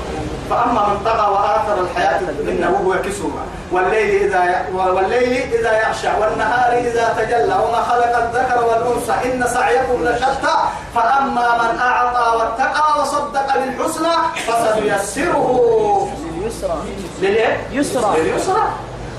[0.50, 4.40] فأما من طغى وآثر الحياة الدنيا وهو كسوها والليل إذا
[4.74, 10.56] والليل إذا يغشى والنهار إذا تجلى وما خلق الذكر والأنثى إن سعيكم لشتى.
[10.94, 14.14] فأما من أعطى واتقى وصدق بالحسنى
[14.46, 15.46] فسنيسره.
[16.44, 16.78] لليسرى
[17.22, 18.20] للإيه؟ يسرى.
[18.20, 18.64] لليسرى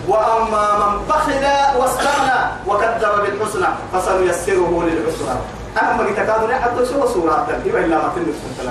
[0.07, 1.45] وأما من بخل
[1.79, 5.38] واستغنى وكذب بالحسنى فسنيسره للعسرى.
[5.81, 8.69] أنا ما كتابنا حتى شو سورة تنتهي إلا ما تنسى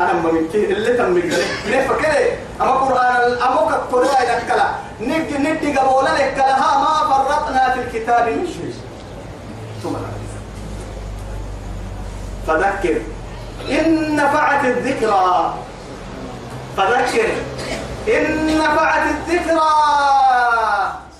[0.00, 4.68] أنا ما ممكن اللي تم مقدر ليه فكرة؟ أما قرآن أما كتبوا إلى كلا
[5.00, 8.28] نبدي نبدي قبولا لك لها ما فرطنا في الكتاب.
[8.28, 8.74] من شيء
[9.82, 9.94] ثم
[12.46, 13.00] فذكر.
[13.70, 15.54] إن نفعت الذكرى.
[16.76, 17.28] فذكر
[18.08, 19.70] إن نفعت الذكرى.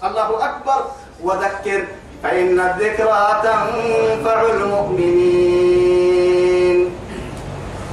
[0.05, 0.81] الله أكبر.
[1.23, 1.85] وذكر.
[2.23, 5.71] فإن الذكرى تنفع المؤمنين.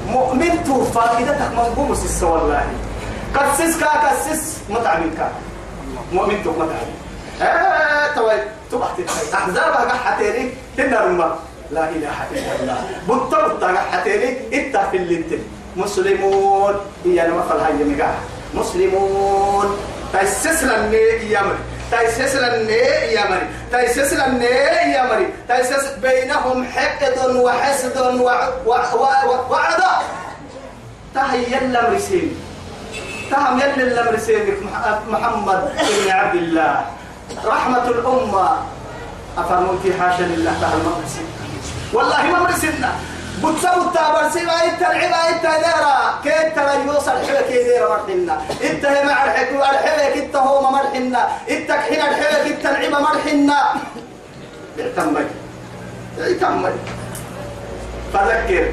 [0.07, 0.53] مؤمن
[0.93, 2.65] فائدتك منقوم سس والله.
[3.35, 5.31] كسس كا كسس متعبين كا
[6.11, 6.95] مؤمن تو متعبين
[7.41, 8.39] آه توي.
[8.71, 8.99] تبحت
[9.33, 10.49] أحزابها قحتيني.
[10.77, 11.35] تنرمى
[11.71, 12.79] لا إله إلا الله.
[13.07, 14.29] بطل بطل قحتيني.
[14.53, 15.23] إنت في اللي
[15.77, 16.73] مسلمون.
[17.05, 18.15] هي نمفل هاي مقاح
[18.53, 19.77] مسلمون.
[20.13, 21.57] تأسس لني يا مري
[21.91, 22.73] تأسس لني
[23.15, 24.45] يا مري تأسس لني
[24.95, 27.97] يا مري تأسس بينهم حقد وحسد
[29.51, 30.03] وعداء
[31.15, 32.35] تهي يلا مرسين
[33.31, 34.43] تهم يلا مرسين
[35.11, 35.59] محمد
[36.03, 36.85] بن عبد الله.
[37.45, 38.49] رحمة الأمة.
[39.37, 41.27] أفرمون حاشا لله تعالى المرسين
[41.93, 42.39] والله ما
[43.43, 49.05] بتسوي التابر سيما انت العبا انت دارا كيف ترى يوصل حبك يدير مرحنا انت هي
[49.05, 53.57] مع الحك والحبك انت هو مرحنا انت حين الحبك انت العبا مرحنا
[54.79, 55.27] اعتمد.
[56.19, 56.75] اعتمد.
[58.13, 58.69] فذكر.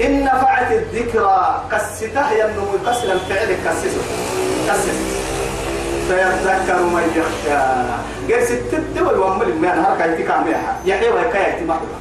[0.00, 4.02] إن نفعت الذكرى كسته ينمو كسلا فعلك كسسه
[4.68, 4.98] كسس
[6.08, 7.58] سيذكر من يخشى.
[8.32, 11.99] قال ستة دول ومل من هركا يتكاملها يحيى ويكاية تمحضر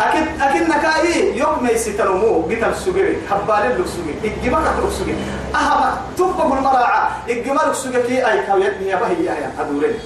[0.00, 5.16] أكيد أكيد نكاي يوم ما يستلمو قتل سجري حبال لك سجري الجمال لك سجري
[5.54, 9.98] أهم تبقى المراعة الجمال لك سجري أي كويت يا بهي يا هدورين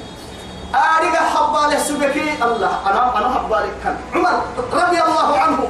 [0.74, 3.96] أريد حبال سجري الله أنا أنا حبال كان.
[4.14, 5.68] عمر رضي الله عنه.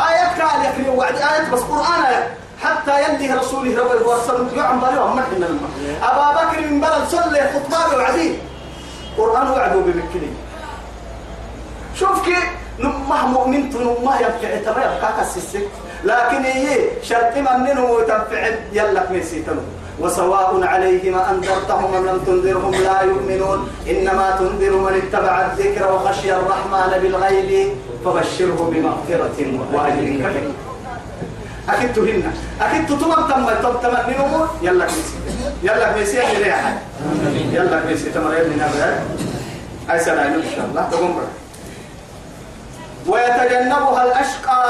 [0.00, 2.28] آيات قال يكري وعد آيات بس قرآن آيات
[2.62, 5.70] حتى يلي رسوله رب الورسل يعم بالي ومحنا الماء
[6.02, 8.38] أبا بكر من بلد صلي خطبة وعدي.
[9.18, 10.30] قرآن وعده بمكني.
[11.98, 12.44] شوف كيف
[12.78, 15.68] نمه مؤمن نمه ينفع تما يبقى كسسك
[16.04, 19.62] لكن هي شرط من نمو تنفع يلا ميسيتنو
[20.00, 26.92] وسواء عليهم أنذرتهم أم لم تنذرهم لا يؤمنون إنما تنذر من اتبع الذكر وخشي الرحمن
[27.02, 27.68] بالغيب
[28.04, 29.38] فبشره بمغفرة
[29.72, 30.54] وأجر كريم
[31.68, 35.16] أكيد تهنا أكيد تتمم تم تم تم نمو يلا ميسي
[35.62, 36.56] يلا ميسي يلا
[37.52, 38.82] يلا ميسي تمر يلا نبي
[39.90, 41.41] أي سلام إن شاء الله تقوم بره
[43.06, 44.62] ويتجنبها الأشقى.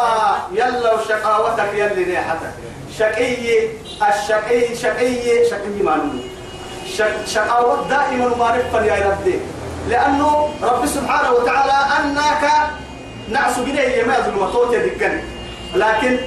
[0.53, 2.53] يلا وشقاوتك يلي ريحتك
[2.99, 3.68] شقي
[4.09, 5.97] الشقي شقي شقي ما
[7.27, 9.40] شقاوة دائما ما يا ربي.
[9.88, 12.51] لأنه رب سبحانه وتعالى أنك
[13.29, 15.23] نعس بنيه ما يظلم توتي دكان.
[15.75, 16.18] لكن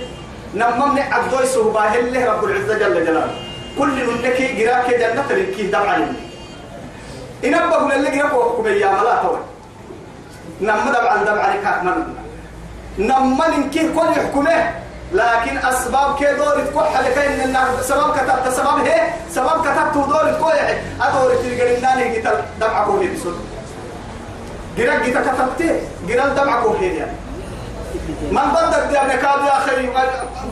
[0.55, 3.35] نما من عبدوي سوبا هله رب العزة جل جلاله.
[3.79, 6.07] كل منك جراك جنة لكي دمع لي.
[7.45, 9.39] إن أبقى من اللي جراك وحكم يا ملا توي
[10.61, 12.15] نما دمع دمع لك من
[12.97, 14.71] نما ننكي كل يحكمه.
[15.13, 18.53] لكن أسباب كي دور تكون حلقة إن النار سبب كتبت.
[18.53, 20.51] سبب هي سبب كتبت دور تكون
[21.01, 23.35] أدور تلقى النار قتل دمعك وهي بسود
[24.77, 27.17] جراك جتا كتبت جراك دمعك وهي يعني.
[28.31, 29.87] من بدك دي ابن كاد يا أخي؟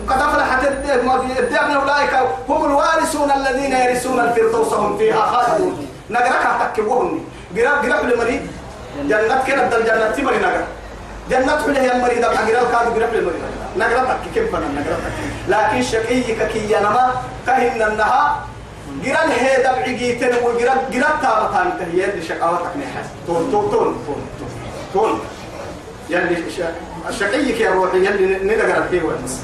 [0.09, 2.13] قد افلحت الدي ابن أولئك.
[2.49, 5.87] هم الوارثون الذين يرثون الفردوس هم فيها خالدون.
[6.09, 7.25] نقرأك تكبوهم
[7.57, 8.41] قراب قراب لمريض.
[9.01, 10.67] جنة كده بدل جنة تمري نقرأ
[11.29, 13.41] جنة حليه يا مريض ابن قراب كاد قراب لمريض
[13.77, 14.97] نقرأ تك كيف فنا نقرأ
[15.47, 17.13] لكن شقي ككي نما
[17.47, 18.45] كهن النها.
[19.05, 24.21] قراب هي دبع جيتن وقراب قراب تامتان تهيين لشقاوتك نحس تون تون تون تون
[24.93, 25.19] تون.
[26.09, 26.43] يلي
[27.19, 29.35] شقيك يا روحي يلي ندقر فيه بس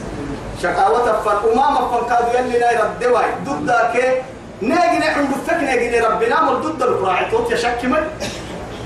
[0.64, 4.24] شقاوة فن أمام فن كادو يلي ناي رد واي ضد ذاك
[4.62, 8.04] ناجي نحن دفك ناجي ربنا مر ضد القراعي توت يا شك من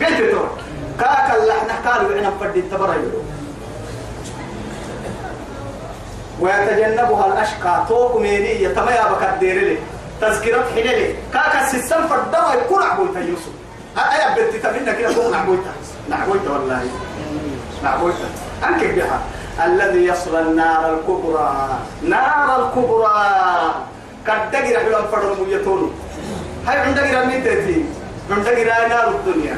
[0.02, 0.46] قلت تو
[1.00, 2.96] كاك اللي إحنا قالوا إحنا فدي التبرع
[6.40, 7.86] ويتجنبها الأشقى.
[7.90, 9.78] توق مينية تما يا بكر ديرلي
[10.22, 13.54] تذكرة حلالي كاك السيستم فردما يكون عبويتا يوسف.
[13.98, 15.72] أيا بنتي تبينا كده تكون عبويتا.
[16.10, 16.84] نعبويتا والله.
[17.84, 18.28] نعبويتا.
[18.68, 19.20] أنك بها.
[19.66, 21.80] الذي يصل النار الكبرى.
[22.04, 23.74] نار الكبرى.
[24.28, 25.94] قد تجري حلم فرم يتون.
[26.68, 27.86] هاي عندك رمي تأتي
[28.32, 28.58] عندك
[28.90, 29.58] نار الدنيا.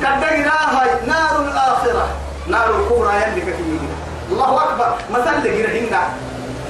[0.00, 2.06] تجري هاي نار الآخرة.
[2.46, 3.80] نار الكبرى يلي كثير
[4.30, 4.94] الله أكبر.
[5.10, 6.02] مثل لقينا هنا.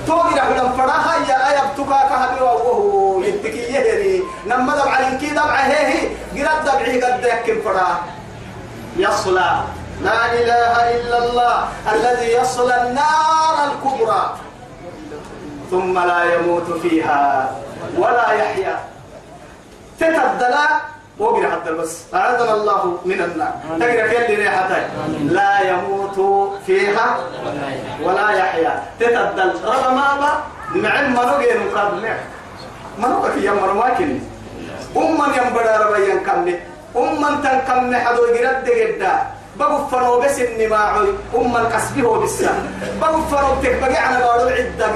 [0.06, 1.14] توقي حلم فراها.
[1.28, 7.24] يا آية بتوكا كهبي وهو يتكي يهري نما دبع لنكي دبع هي قرد دبعي قد
[7.24, 7.96] يكن فراه
[8.96, 9.60] يصلى.
[10.02, 14.36] لا إله إلا الله الذي يصلى النار الكبرى.
[15.70, 17.50] ثم لا يموت فيها
[17.98, 18.78] ولا يحيا.
[20.00, 20.66] تتبدلا
[21.18, 23.54] وقرا حتى بس أعاذنا الله من النار.
[23.80, 26.18] تقرا كل ريحتين لا يموت
[26.66, 27.06] فيها
[28.02, 28.82] ولا يحيا.
[29.00, 29.50] تتبدل.
[29.64, 30.32] رغم ما
[30.74, 32.08] نعم منوغي نقابل.
[32.98, 34.18] منوغي في يوم مواكن
[34.96, 36.54] أمم ينبدا ربيا كمي
[36.96, 39.14] أمم تنكمي حدو قرد قدا
[39.56, 42.52] بغفروا بس إني ما عوي أم الكسبه بالسا
[43.00, 44.86] بغفروا تكبقي على بارو العدة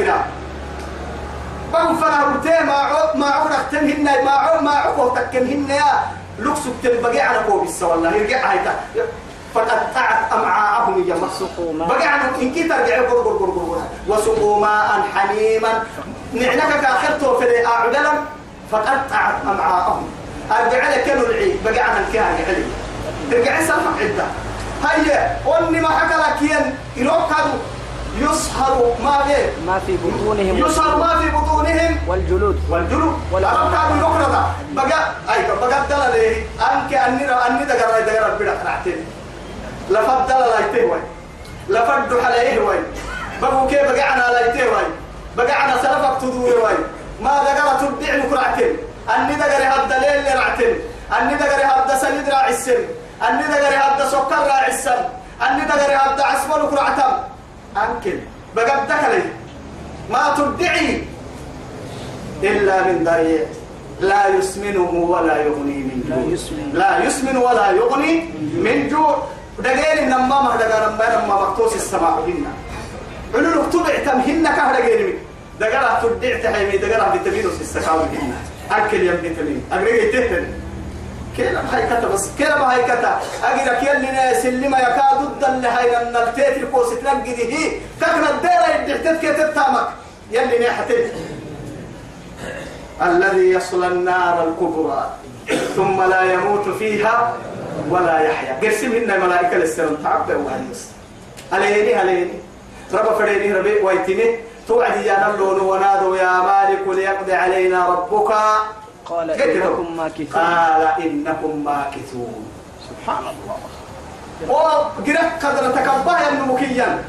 [1.84, 5.92] بغفروا تي ما عو ما عو نختمهن ما عو ما عو تكمهن يا.
[6.38, 8.74] لكسو تبقي على بو بالسا والله يرجع هايتا
[9.54, 11.88] فقطعت أمعاءهم يا وسقوا ماء.
[11.88, 15.82] بقى عنه إن كي ترجع قر قر قر قر وسقوا ماء حميما
[16.34, 18.12] نعنك كاخرته في أعدلا.
[18.72, 20.08] فقطعت أمعاءهم.
[20.50, 22.64] أرجع لك العي بقى عن الكهان علي.
[23.30, 24.24] ترجع سلفك عدة.
[24.84, 27.58] هيا واني ما حكى لك ين يروكدوا
[28.20, 30.58] يصهر ما به ما في بطونهم.
[30.58, 31.98] يصهر ما في بطونهم.
[32.08, 32.60] والجلود.
[32.70, 33.16] والجلود.
[33.32, 34.54] ولا كانوا يقرأ.
[34.72, 39.04] بقى أي بقى دل له أنك أني أني دغرا دغرا بلا قرعتين
[39.90, 41.00] لفضل لا يتهوي
[41.68, 42.82] لفد عليه وين؟
[43.42, 44.84] بقوا كيف بقى أنا لا يتهوي
[45.36, 46.76] بقى أنا سلفك تدوي وين؟
[47.20, 48.76] ما دغرا تدع القرعتين
[49.16, 50.76] أني دغرا هبد ليل رعتين
[51.20, 52.80] أني دغرا هبد سليد راعي السن.
[53.28, 55.00] أني دغرا هبد سكر راعي السن.
[55.48, 57.12] أني دغرا هبد عسبل قرعتم
[57.82, 58.18] أنكل.
[58.56, 59.22] بقى دكلي
[60.10, 61.02] ما تدعي
[62.42, 63.44] إلا من ضريع
[64.00, 66.64] لا يسمنه ولا يغني من لا جوع.
[66.72, 68.14] لا يسمن ولا يغني
[68.64, 69.22] من جوع.
[69.58, 72.52] دقير نما ما دقا نما نما مقتوس السماء هنا
[73.34, 75.18] علو نكتب اعتمهن كهر دقير
[75.60, 76.76] دقا تدع تحيمي.
[76.78, 78.38] دقا بتمينو سيستقاو هنا
[78.70, 80.46] أكل يم بتمين أقرأ تهتن
[81.36, 83.20] كلا هاي كتا بس كلا ما هاي كتا.
[83.44, 87.80] أجرك يلي ناس اللي ما يكاد ضد هاي لما التيت الكوس تنقي هي.
[88.00, 89.88] كتنا الديرة يدحتك كتبتامك
[90.30, 91.12] يلي ناحتك
[93.02, 95.10] الذي يصل النار الكبرى
[95.76, 97.34] ثم لا يموت فيها
[97.90, 98.60] ولا يحيا.
[98.62, 100.90] قسم إن ملائكة للسلام تعبى وهنس
[101.52, 102.32] عليني عليني
[102.94, 104.40] رب فريني ربي ويتني.
[104.68, 108.34] توعد يا نلون ونادوا يا مالك ليقضي علينا ربك.
[109.06, 109.82] قال إنكم له.
[109.96, 110.42] ماكثون.
[110.42, 112.42] قال إنكم ماكثون.
[112.88, 113.58] سبحان الله.
[114.48, 117.04] وقرأ قدر تكبه النمكيا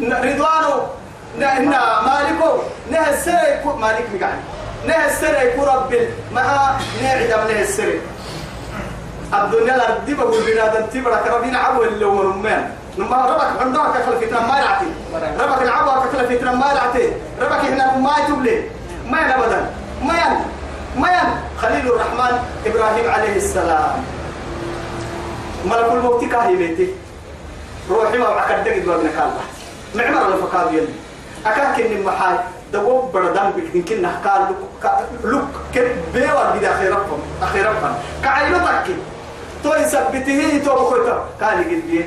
[0.00, 0.74] رضوانه.
[1.36, 1.74] إن
[2.06, 2.52] مالكو
[2.90, 3.00] نه
[3.48, 4.38] يكون مالك مقعد.
[4.86, 5.92] نه يكون رب
[6.32, 6.42] مع
[7.02, 8.00] نعدم نه السرى
[9.34, 14.40] الدنيا الأرض بقول بنادم تبرك ربنا عبو اللي هو رمان لما ربك عندك كخل فتنة
[14.40, 14.90] ما يعطي.
[15.40, 17.06] ربك العبو كخل فتنة ما يعطي.
[17.40, 18.56] ربك هنا ما يتبلي
[19.06, 19.70] ما ين أبدا
[20.02, 20.34] ما ين
[20.96, 22.34] ما خليل الرحمن
[22.66, 24.04] إبراهيم عليه السلام.
[25.66, 26.88] ملك الموت كاهي بيتي.
[27.90, 29.44] روحي ما بعك الدقيق وابن كالله
[29.94, 30.94] معمر الفقاد يلي.
[31.46, 32.38] أكاك إن محاي.
[32.72, 34.42] دوب بردان بك يمكن قال
[35.24, 35.42] لك
[35.74, 37.92] كن بيوا قد أخيركم أخيركم
[38.24, 38.86] كعينتك
[39.64, 42.04] تو يثبته تو بكوتا قال قد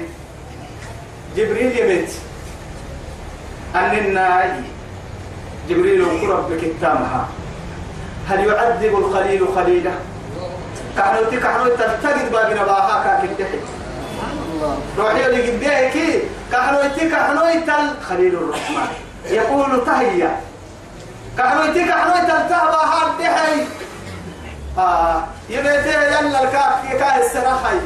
[1.36, 2.11] جبريل يبيت
[3.75, 4.51] أن الناي.
[5.69, 7.27] جبريل قرب بكتامها
[8.30, 9.91] هل يعذب الخليل خليله؟
[10.97, 13.59] كحنوتي كحنوتي تلتقد باقنا باها كاكي
[14.97, 17.71] روحي اللي قديك كحنوتي كحنوتي
[18.09, 18.88] خليل الرحمن.
[19.26, 20.41] يقول تهيأ.
[21.38, 23.65] كحنوتي كحنوتي تلتهبا هاد دحي
[24.78, 27.78] آه يبيتي يلا الكاك كاه السراحي.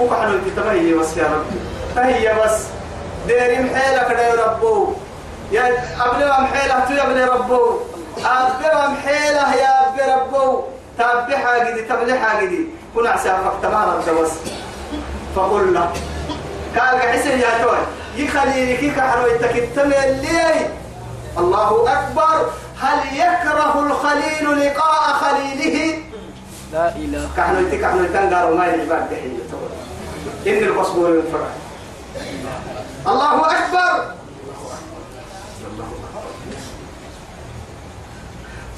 [0.00, 1.46] وكحنوتي تمهي بس يا رب.
[1.96, 2.58] تهيأ بس.
[3.26, 4.92] ديري محيلك يا ربو.
[5.52, 7.80] يا أبلي محيلة تو يا ابني ربو.
[8.18, 10.62] أبلي محيلة يا أبلي ربو
[10.98, 14.30] تابي حاجدي تبلي حاجدي كنا عسافك تمام بس
[15.36, 15.92] فقل له.
[16.78, 17.78] قال حسن يا توي.
[18.16, 20.70] يخلي كي كحرو يتكتم اللي
[21.38, 22.50] الله أكبر.
[22.80, 25.98] هل يكره الخليل لقاء خليله؟
[26.72, 27.28] لا إله.
[27.36, 31.46] كحنو يتك كحنو يتنقر وما يلبان دحية إن القصبور ينفرع
[33.06, 34.14] الله أكبر.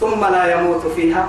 [0.00, 1.24] ثم لا يموت فيها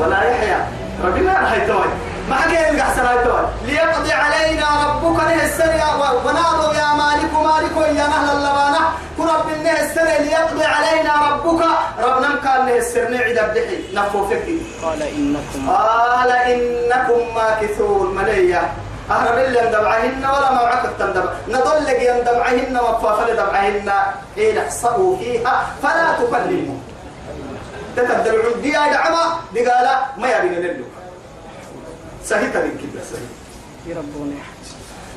[0.00, 0.68] ولا يحيا.
[1.04, 1.88] ربنا هاي توي
[2.28, 5.84] ما حكي يلقى توي ليقضي علينا ربك نه السنة
[6.26, 8.82] ونادوا يا مالك مالك يا نهل اللبانة.
[9.18, 11.62] كرب نه السنة ليقضي علينا ربك.
[12.02, 18.14] ربنا كان نه السنة عيد بدحي نفو فكي قال إنكم قال إنكم ماكثون.
[18.14, 18.62] مليا.
[19.10, 23.92] أهرب اللي يندبعهن ولا موعك تندبع نضل لك يندبعهن وفافل دبعهن
[24.34, 25.66] حين احصأوا فيها.
[25.82, 26.78] فلا تكلموا.
[27.96, 30.84] تتبدل العدي يا دعما دي قال ما يبين نلو
[32.24, 33.32] سهيت من كده سهيت
[33.86, 34.34] يربوني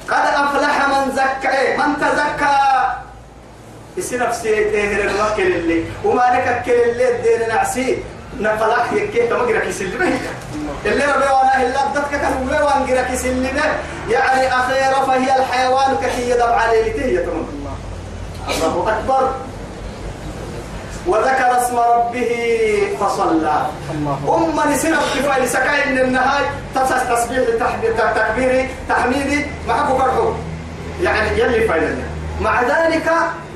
[0.08, 2.58] قد أفلح من زكى من تزكى.
[4.00, 8.04] إسي نفسي تهر الوكل اللي وما لك كل اللي الدين نعسي.
[8.40, 10.20] نفلح يكي تمقرك يسلمه
[10.86, 13.78] اللي ربي وأنا إلا بدتك كان ولا وانقرك يسلمه
[14.10, 17.46] يعني أخيرا فهي الحيوان كحي دبع ليلته يتمنى
[18.50, 19.36] الله أكبر.
[21.10, 22.32] وذكر اسم ربه
[22.99, 23.66] فصلى.
[23.91, 24.18] الله.
[24.36, 26.43] أم نسينا في سكاين النهاي
[26.76, 27.43] تسس تسبيح
[28.16, 29.45] تكبيري تحميدي.
[29.68, 30.32] معكو فرحو
[31.01, 32.05] يعني يلي فايدنا
[32.41, 33.07] مع ذلك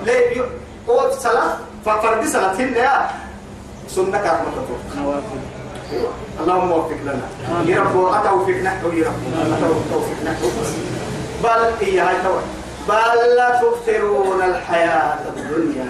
[0.06, 0.42] لي
[0.88, 1.54] قوة صلاة.
[1.86, 3.10] ففرد صلاة هنا
[3.88, 4.46] سنة كافة
[4.98, 5.42] نوافل.
[6.40, 7.28] اللهم وفق لنا.
[7.68, 9.22] يا رب أتوفق نحو يا رب.
[9.54, 10.48] أتوفق نحو
[11.44, 12.02] بل توي
[12.90, 15.88] بل لا تؤثرون الحياة الدنيا.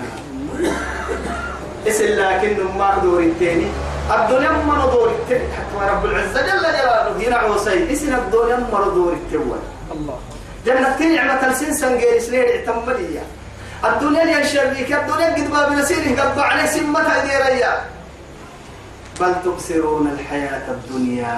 [1.88, 3.68] اسم لكن ما دور التاني
[4.16, 9.14] الدنيا ما دور التاني حتى رب العزة جل جلاله هنا عوسي اسم الدنيا ما دور
[9.14, 10.20] التوال الله.
[10.66, 13.24] جنة نعمة السن سنجير سليل اعتمدية.
[13.86, 17.74] الدنيا يا شريك الدنيا قد باب نسيره قد عليه سمتها ديريا
[19.20, 21.36] بل تؤثرون الحياة الدنيا.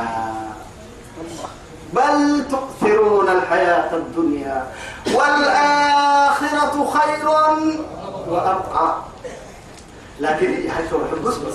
[1.93, 4.67] بل تؤثرون الحياة الدنيا.
[5.13, 7.25] والآخرة خير
[8.29, 8.87] وأبقى.
[10.19, 11.53] لكن حيث الحبس بس.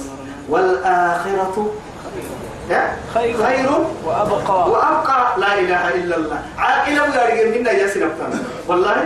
[0.48, 1.70] والآخرة؟
[3.14, 3.36] خير.
[3.44, 3.68] خير
[4.04, 4.70] وأبقى.
[4.70, 5.40] وأبقى.
[5.40, 6.42] لا إله إلا الله.
[6.58, 9.04] عاقلة ولا رجل منا يا سنبتان والله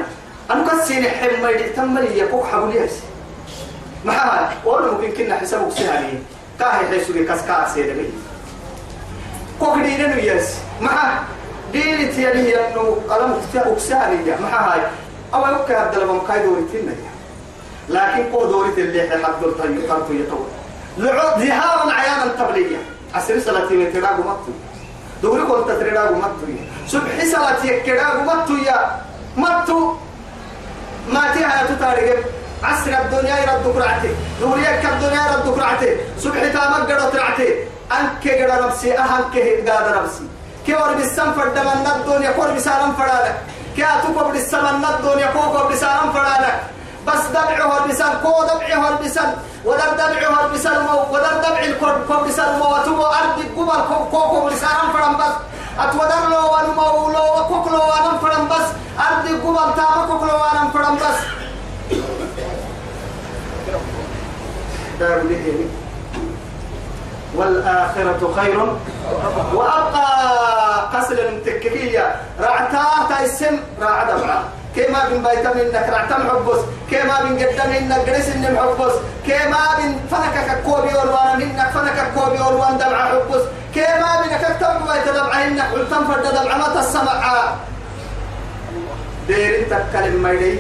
[0.51, 2.93] أنا كسين حمى يتم لي يكوك حبول يس
[4.05, 6.19] ما هذا ولا ممكن كنا حسابك سهلي
[6.59, 8.05] كاهي حيث لي كسكا سيدمي
[9.61, 11.19] كوك دينا يس ما
[11.73, 14.81] دين تيالي إنه قلم تفاق سهلي ما هاي
[15.35, 16.93] أو يوكا هذا لما مكايدو ريتنا
[17.89, 20.47] لكن كو دوري اللي حد دور طيب طرف يطول
[20.99, 22.77] لعود ذهابا عيانا تبلية
[23.15, 24.53] عسر صلاتي من تراغو مطو
[25.23, 26.47] دوري كنت تراغو مطو
[26.89, 29.01] سبح صلاتي كراغو مطو يا.
[29.37, 29.95] مطو
[31.09, 32.25] ما تيها تتاريق
[32.63, 34.11] عسر الدنيا يرد كرعتي
[34.41, 37.49] دوري الدنيا يرد كرعتي سبح تامك قدو ترعتي
[37.93, 39.71] أنك قدو نفسي أهنك هيد
[40.03, 40.27] نفسي
[40.67, 43.37] كي ورب السنفر دمان الدنيا كور بسالم فرالك
[43.77, 46.61] كي أتوكو بالسمن الدنيا كوكو بسالم فرالك
[47.07, 53.03] بس دمعه البسان كو دمعه البسان ودر دمعه البسان ودر دمع الكرب كو بسان وتو
[53.07, 55.35] أرض قبل كو كو بسان فرم بس.
[55.79, 58.67] أتودر لو ونمو لو وكوك لو ونم فرم بس.
[58.99, 61.19] أرض قبل تاما كوك لو ونم فرم بس.
[67.35, 68.59] والآخرة خير.
[69.55, 70.07] وأبقى
[70.95, 74.45] قسل المتككية رعتا تايسم راع دمعة.
[74.77, 76.61] كما بن بيت منك رعتا محبس
[76.91, 78.95] كما بن قدم منك قريس إن محبس
[79.27, 83.43] كما بن فنك كوبي والوان منك فنك كوبي والوان دمعة حبس
[83.75, 87.55] كما بن كتب بيت دمعة إنك علتم فرد دمعة ما تسمع.
[89.29, 90.59] دير تكلم ميدي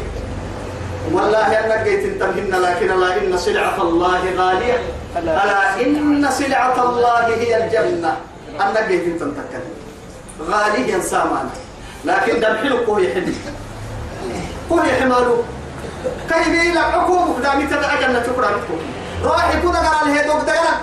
[1.12, 4.78] والله أنك جيت تمهن لكن لا إن سلعة الله غالية.
[5.16, 8.16] ألا إن سلعة الله هي الجنة.
[8.60, 9.74] أنك جيت تنتكلم
[10.50, 11.48] غاليا سامان
[12.04, 13.06] لكن دم حلو كوي
[14.68, 15.36] كوي حمالو
[16.28, 18.78] كيف يلا حكومة دامي تدعى جنة شكرا لكم؟
[19.24, 20.74] روح يكون قال له دوك دقنا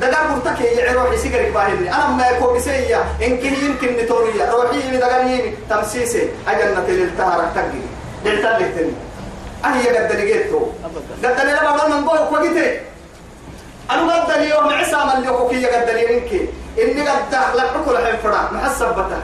[0.00, 4.90] دقر مرتك يا روحي سيجري باهني أنا ما يكون بسيا إن كن يمكن نتوريا روحي
[4.90, 5.54] من دقر يمي.
[5.70, 6.28] تمسيسي.
[6.48, 7.52] أجنة للتهارة
[8.24, 8.90] للتهارة تجي
[9.64, 10.72] أهي قد لقيته
[11.24, 12.40] قد لما قال من بوك
[13.90, 16.30] أنا قد لي يوم عسى من يوكي قد لي إنك
[16.78, 18.48] إني قد لك كل حين فرا.
[18.52, 19.22] محسب بتا.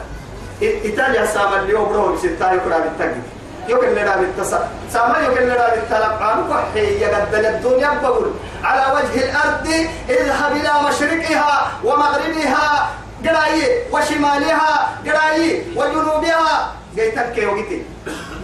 [0.61, 3.21] إيطاليا سام اليوم روح بستة يكرا بالتجي
[3.69, 4.51] يمكن لنا بالتص
[4.93, 8.31] سما يمكن لنا بالتلقان وحي قد الدنيا بقول
[8.63, 9.67] على وجه الأرض
[10.09, 12.89] اذهب إلى مشرقها ومغربها
[13.25, 17.81] قراي وشمالها قراي وجنوبها جيتك كي وقتي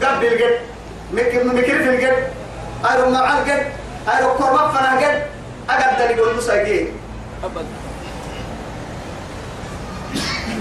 [0.03, 0.59] قبل القد
[1.13, 2.27] مكر مكر في القد
[2.91, 3.67] أيرو مع القد
[4.13, 5.23] أيرو كرمة فنا قد
[5.69, 6.91] أقدر يقول مساجين
[7.43, 7.65] أبدا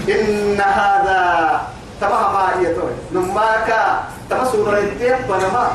[0.09, 1.61] إن هذا
[2.03, 3.69] تبع ما يتوي نماك
[4.29, 5.67] تبع سورة الدين بنما.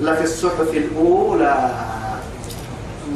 [0.00, 1.70] لفي الصحف الأولى.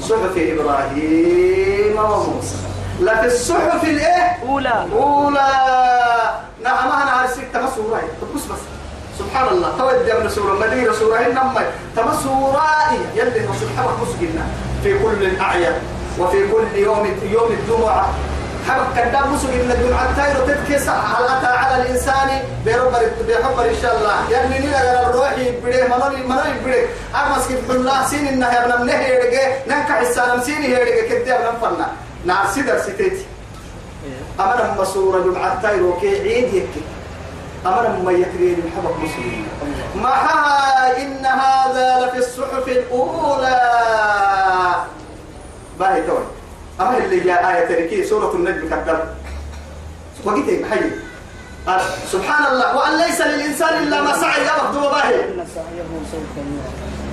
[0.01, 2.57] صحف إبراهيم وموسى.
[3.01, 4.87] لفي الصحف الإيه؟ أولى.
[4.93, 5.51] أولى.
[6.65, 8.01] نعم أنا عارف تبع سورة
[8.35, 8.63] بس بس.
[9.19, 9.69] سبحان الله.
[9.79, 10.59] تودي من سورة.
[10.59, 11.19] مدينة سورة.
[11.19, 11.63] إنما
[11.97, 12.67] تبع سورة
[13.15, 13.49] يلي
[13.79, 14.45] حبك مسجنا
[14.83, 15.83] في كل الأعياد
[16.19, 18.09] وفي كل يوم يوم الجمعة.
[18.69, 22.29] حبك كدام مسك إن الجمعة تايرو تتكس على على الإنسان
[22.67, 24.31] بربر بحبر إن شاء الله.
[24.31, 26.87] يعني نينا على الروح يبدي منوري منوري يبدي.
[27.15, 31.87] أغمس كيف الله سين إنها يبنى منه يرجع ننكح السلام سين يرجع كده يبنى فرنا
[32.25, 33.27] نعم سيدر سيتي
[34.41, 36.83] أمر مسورة جمعة تايرو كي عيد يكي.
[37.67, 39.49] أمر ما يكرين حبك مسلمين.
[39.95, 43.61] معها إن هذا لفي الصحف الأولى.
[45.79, 46.25] باهي توي.
[46.81, 48.99] أما اللي جاء آية تركي سورة النجم كذب.
[50.25, 50.81] وقيت حي.
[51.69, 51.81] آه،
[52.13, 56.69] سبحان الله وأن ليس للإنسان إلا ما سعى يا وقت باهي إن سعيه سوف يرى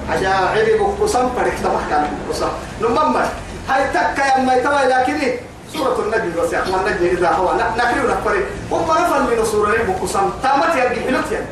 [0.10, 2.48] عجائب بقصم فرق تبح كان بقصم
[2.82, 3.30] نمما
[3.70, 5.34] هاي تكا يا ما يتوى لكن
[5.74, 8.00] سورة النجم بس يا النجم إذا هو نكري.
[8.06, 11.46] ونكري هم نفل من سورة بقصم تامت يا بحلوت يا.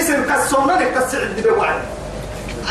[0.00, 1.80] اسم كسونا نكتسعد بوعد.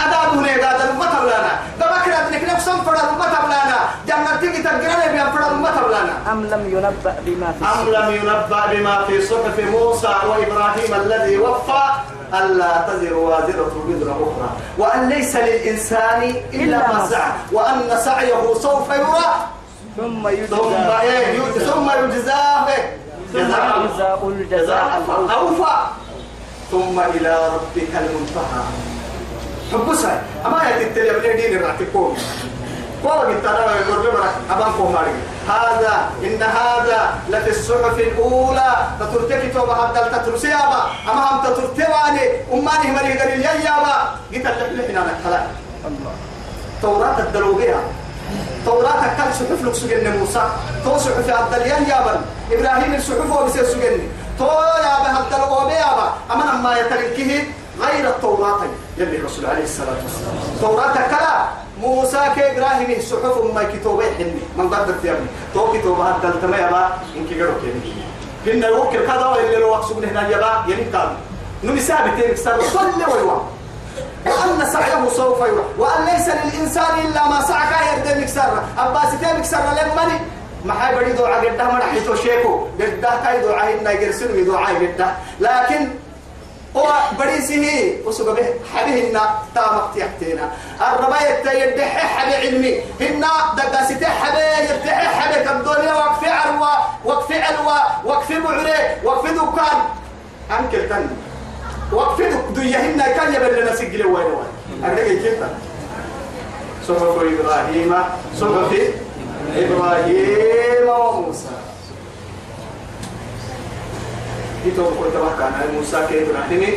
[0.04, 3.78] أداب هنا قادر ما تبلانا ببكر أدنك نفسهم فرد ما تبلانا
[4.08, 8.66] جنة تيجي تقرأنا بيان فرد ما تبلانا أم لم ينبأ بما في أم لم ينبأ
[8.72, 11.82] بما في صحف موسى وإبراهيم الذي وفى
[12.34, 19.36] ألا تزر وازرة وزر أخرى وأن ليس للإنسان إلا ما سعى وأن سعيه سوف يرى
[19.98, 22.98] ثم يجزى ثم إيه يج- ثم يجزاه إيه؟
[23.34, 25.76] جزاء الجزاء الأوفى أوفى
[26.72, 28.64] ثم إلى ربك المنتهى
[29.74, 32.18] حبسها أما يتتلي من دين الرعتكون
[33.04, 34.08] قوة أنا يقول
[34.52, 35.12] أبانكم ماري
[35.50, 42.92] هذا إن هذا لفي الصحف الأولى تترتكي توبة هذا تترسي أبا أما هم تترتواني أماني
[42.92, 45.42] مري قال يا يابا قلت اللي حنا نكلا
[45.88, 46.12] الله
[46.82, 47.80] توراة الدلوغية
[48.66, 50.50] توراة كان صحف لك سجن موسى
[50.84, 54.00] تو صحف عبد اليان يابا إبراهيم الصحف وبسير سجن
[54.40, 57.44] تو يابا عبد الوهاب يابا أما لما يتركه
[57.82, 58.62] غير التوراة
[58.98, 60.36] يلي الرسول عليه الصلاة والسلام.
[60.62, 61.46] توراة كلا.
[61.82, 66.90] موسى كإبراهيم صحف ما كتوبة حني من قدر يا ابني تو كتوبة هذا التما يابا
[67.18, 67.92] إنك جرو كني
[68.48, 71.10] هن يوكل كذا ولا لو أقصد هنا يابا ينقال.
[71.64, 73.44] نمسابي تيرك سر صلي ويوام
[74.26, 79.46] وأن سعيه سوف يرى وأن ليس للإنسان إلا ما سعى كاير دمك سر أباس دمك
[79.46, 80.20] سر لمني
[80.66, 82.68] ما حي دعاء قد ما نحيتو شيكو.
[82.80, 85.90] قد كاي دعاء إنه يرسل دعاء قد لكن
[86.78, 89.20] هو بريسه وسوق به حبيه إن
[89.56, 90.52] تامك تحتنا
[90.82, 92.74] الرباية تيدح حبي علمي.
[93.02, 93.24] إن
[93.58, 95.52] دقاسته حبي يرتح حبي.
[95.52, 96.74] الدنيا وقف عروة
[97.06, 99.80] وقف علوة وقف بعري وقف دكان.
[100.60, 101.08] أنكل تاني
[101.92, 104.84] وقفدك ديهن كان يبل سجل وين وين.
[104.84, 105.44] أرجع كيف
[106.88, 107.96] صحف إبراهيم
[108.40, 108.72] صحف
[109.58, 111.56] إبراهيم وموسى.
[114.66, 116.74] يتوب كنت بحكي عن موسى كإبراهيم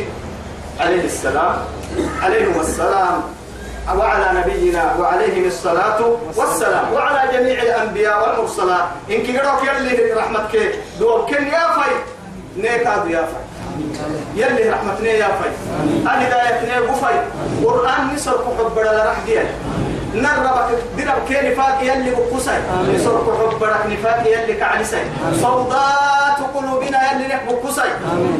[0.79, 1.55] عليه السلام.
[2.23, 3.21] عليهم السلام.
[3.97, 5.99] وعلى نبينا وعليهم الصلاة
[6.35, 6.93] والسلام.
[6.93, 11.89] وعلى جميع الأنبياء والمرسلات إن كيروك يلي رحمتك دور كن يا في
[12.57, 13.37] نيكاد يا في
[14.35, 15.47] يلي رحمتنا يا في
[16.03, 17.05] الهداية نيبو في
[17.65, 19.47] قرآن نسر كحب لرح ديال
[20.15, 22.57] نربك درب كي نفاق يلي بقصي
[22.95, 24.97] نسرق حبرك نفاق يلي كعلسي
[25.41, 27.89] صوضات قلوبنا يلي نحب قصي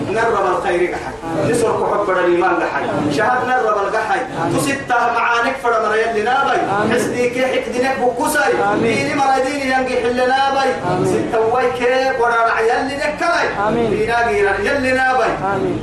[0.09, 4.20] نرب الخير قحي نسرق حبر الإيمان قحي شهد نرب القحي
[4.55, 6.57] تستها معانك فرمر يلي نابي
[6.93, 8.39] حسدي كي حكد نحب قصي
[8.82, 10.70] ديني مراديني ينقي حل نابي
[11.05, 15.30] ستوي كي ورا يلي نكلي دينا غير يلي نابي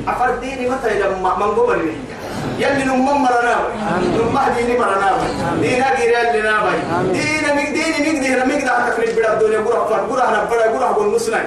[0.08, 1.92] أفرديني متى لما من قبل
[2.58, 3.56] يلي نمم مرنا
[4.02, 5.10] نمم ديني مرنا
[5.62, 6.76] دينا غير يلي نابي
[7.12, 10.92] دينا مك ديني مك دينا مك ده تكريب بلا الدنيا قرا فر قرا هنا بلا
[10.92, 11.40] بقول مسنا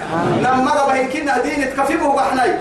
[0.43, 2.52] نما ده بهين كنا ديني تكفيمه وحناي.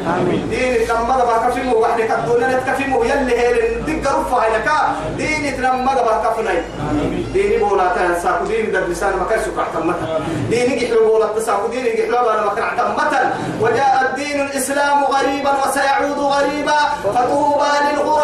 [0.50, 4.68] ديني نما ده بكفيمه وحنا كدونا تكفيمه يلي هي دق رفع هناك
[5.16, 6.58] ديني نما ده بكفناي
[7.34, 10.20] ديني بولا تنساكو ديني ده لسان ما كان سكر تمتا
[10.50, 16.18] ديني يحلو بولا تساكو ديني يحلو أنا ما كان تمتا وجاء الدين الإسلام غريبا وسيعود
[16.18, 16.78] غريبا.
[17.04, 17.70] فطوبى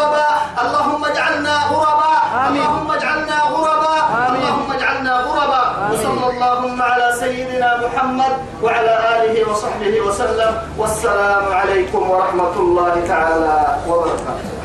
[0.05, 0.33] للغرباء
[0.65, 8.33] اللهم اجعلنا غرباء اللهم اجعلنا غرباء اللهم اجعلنا غرباء وصلى اللهم على سيدنا محمد
[8.63, 10.53] وعلى آله وصحبه وسلم.
[10.79, 13.57] والسلام عليكم ورحمة الله تعالى
[13.89, 14.64] وبركاته.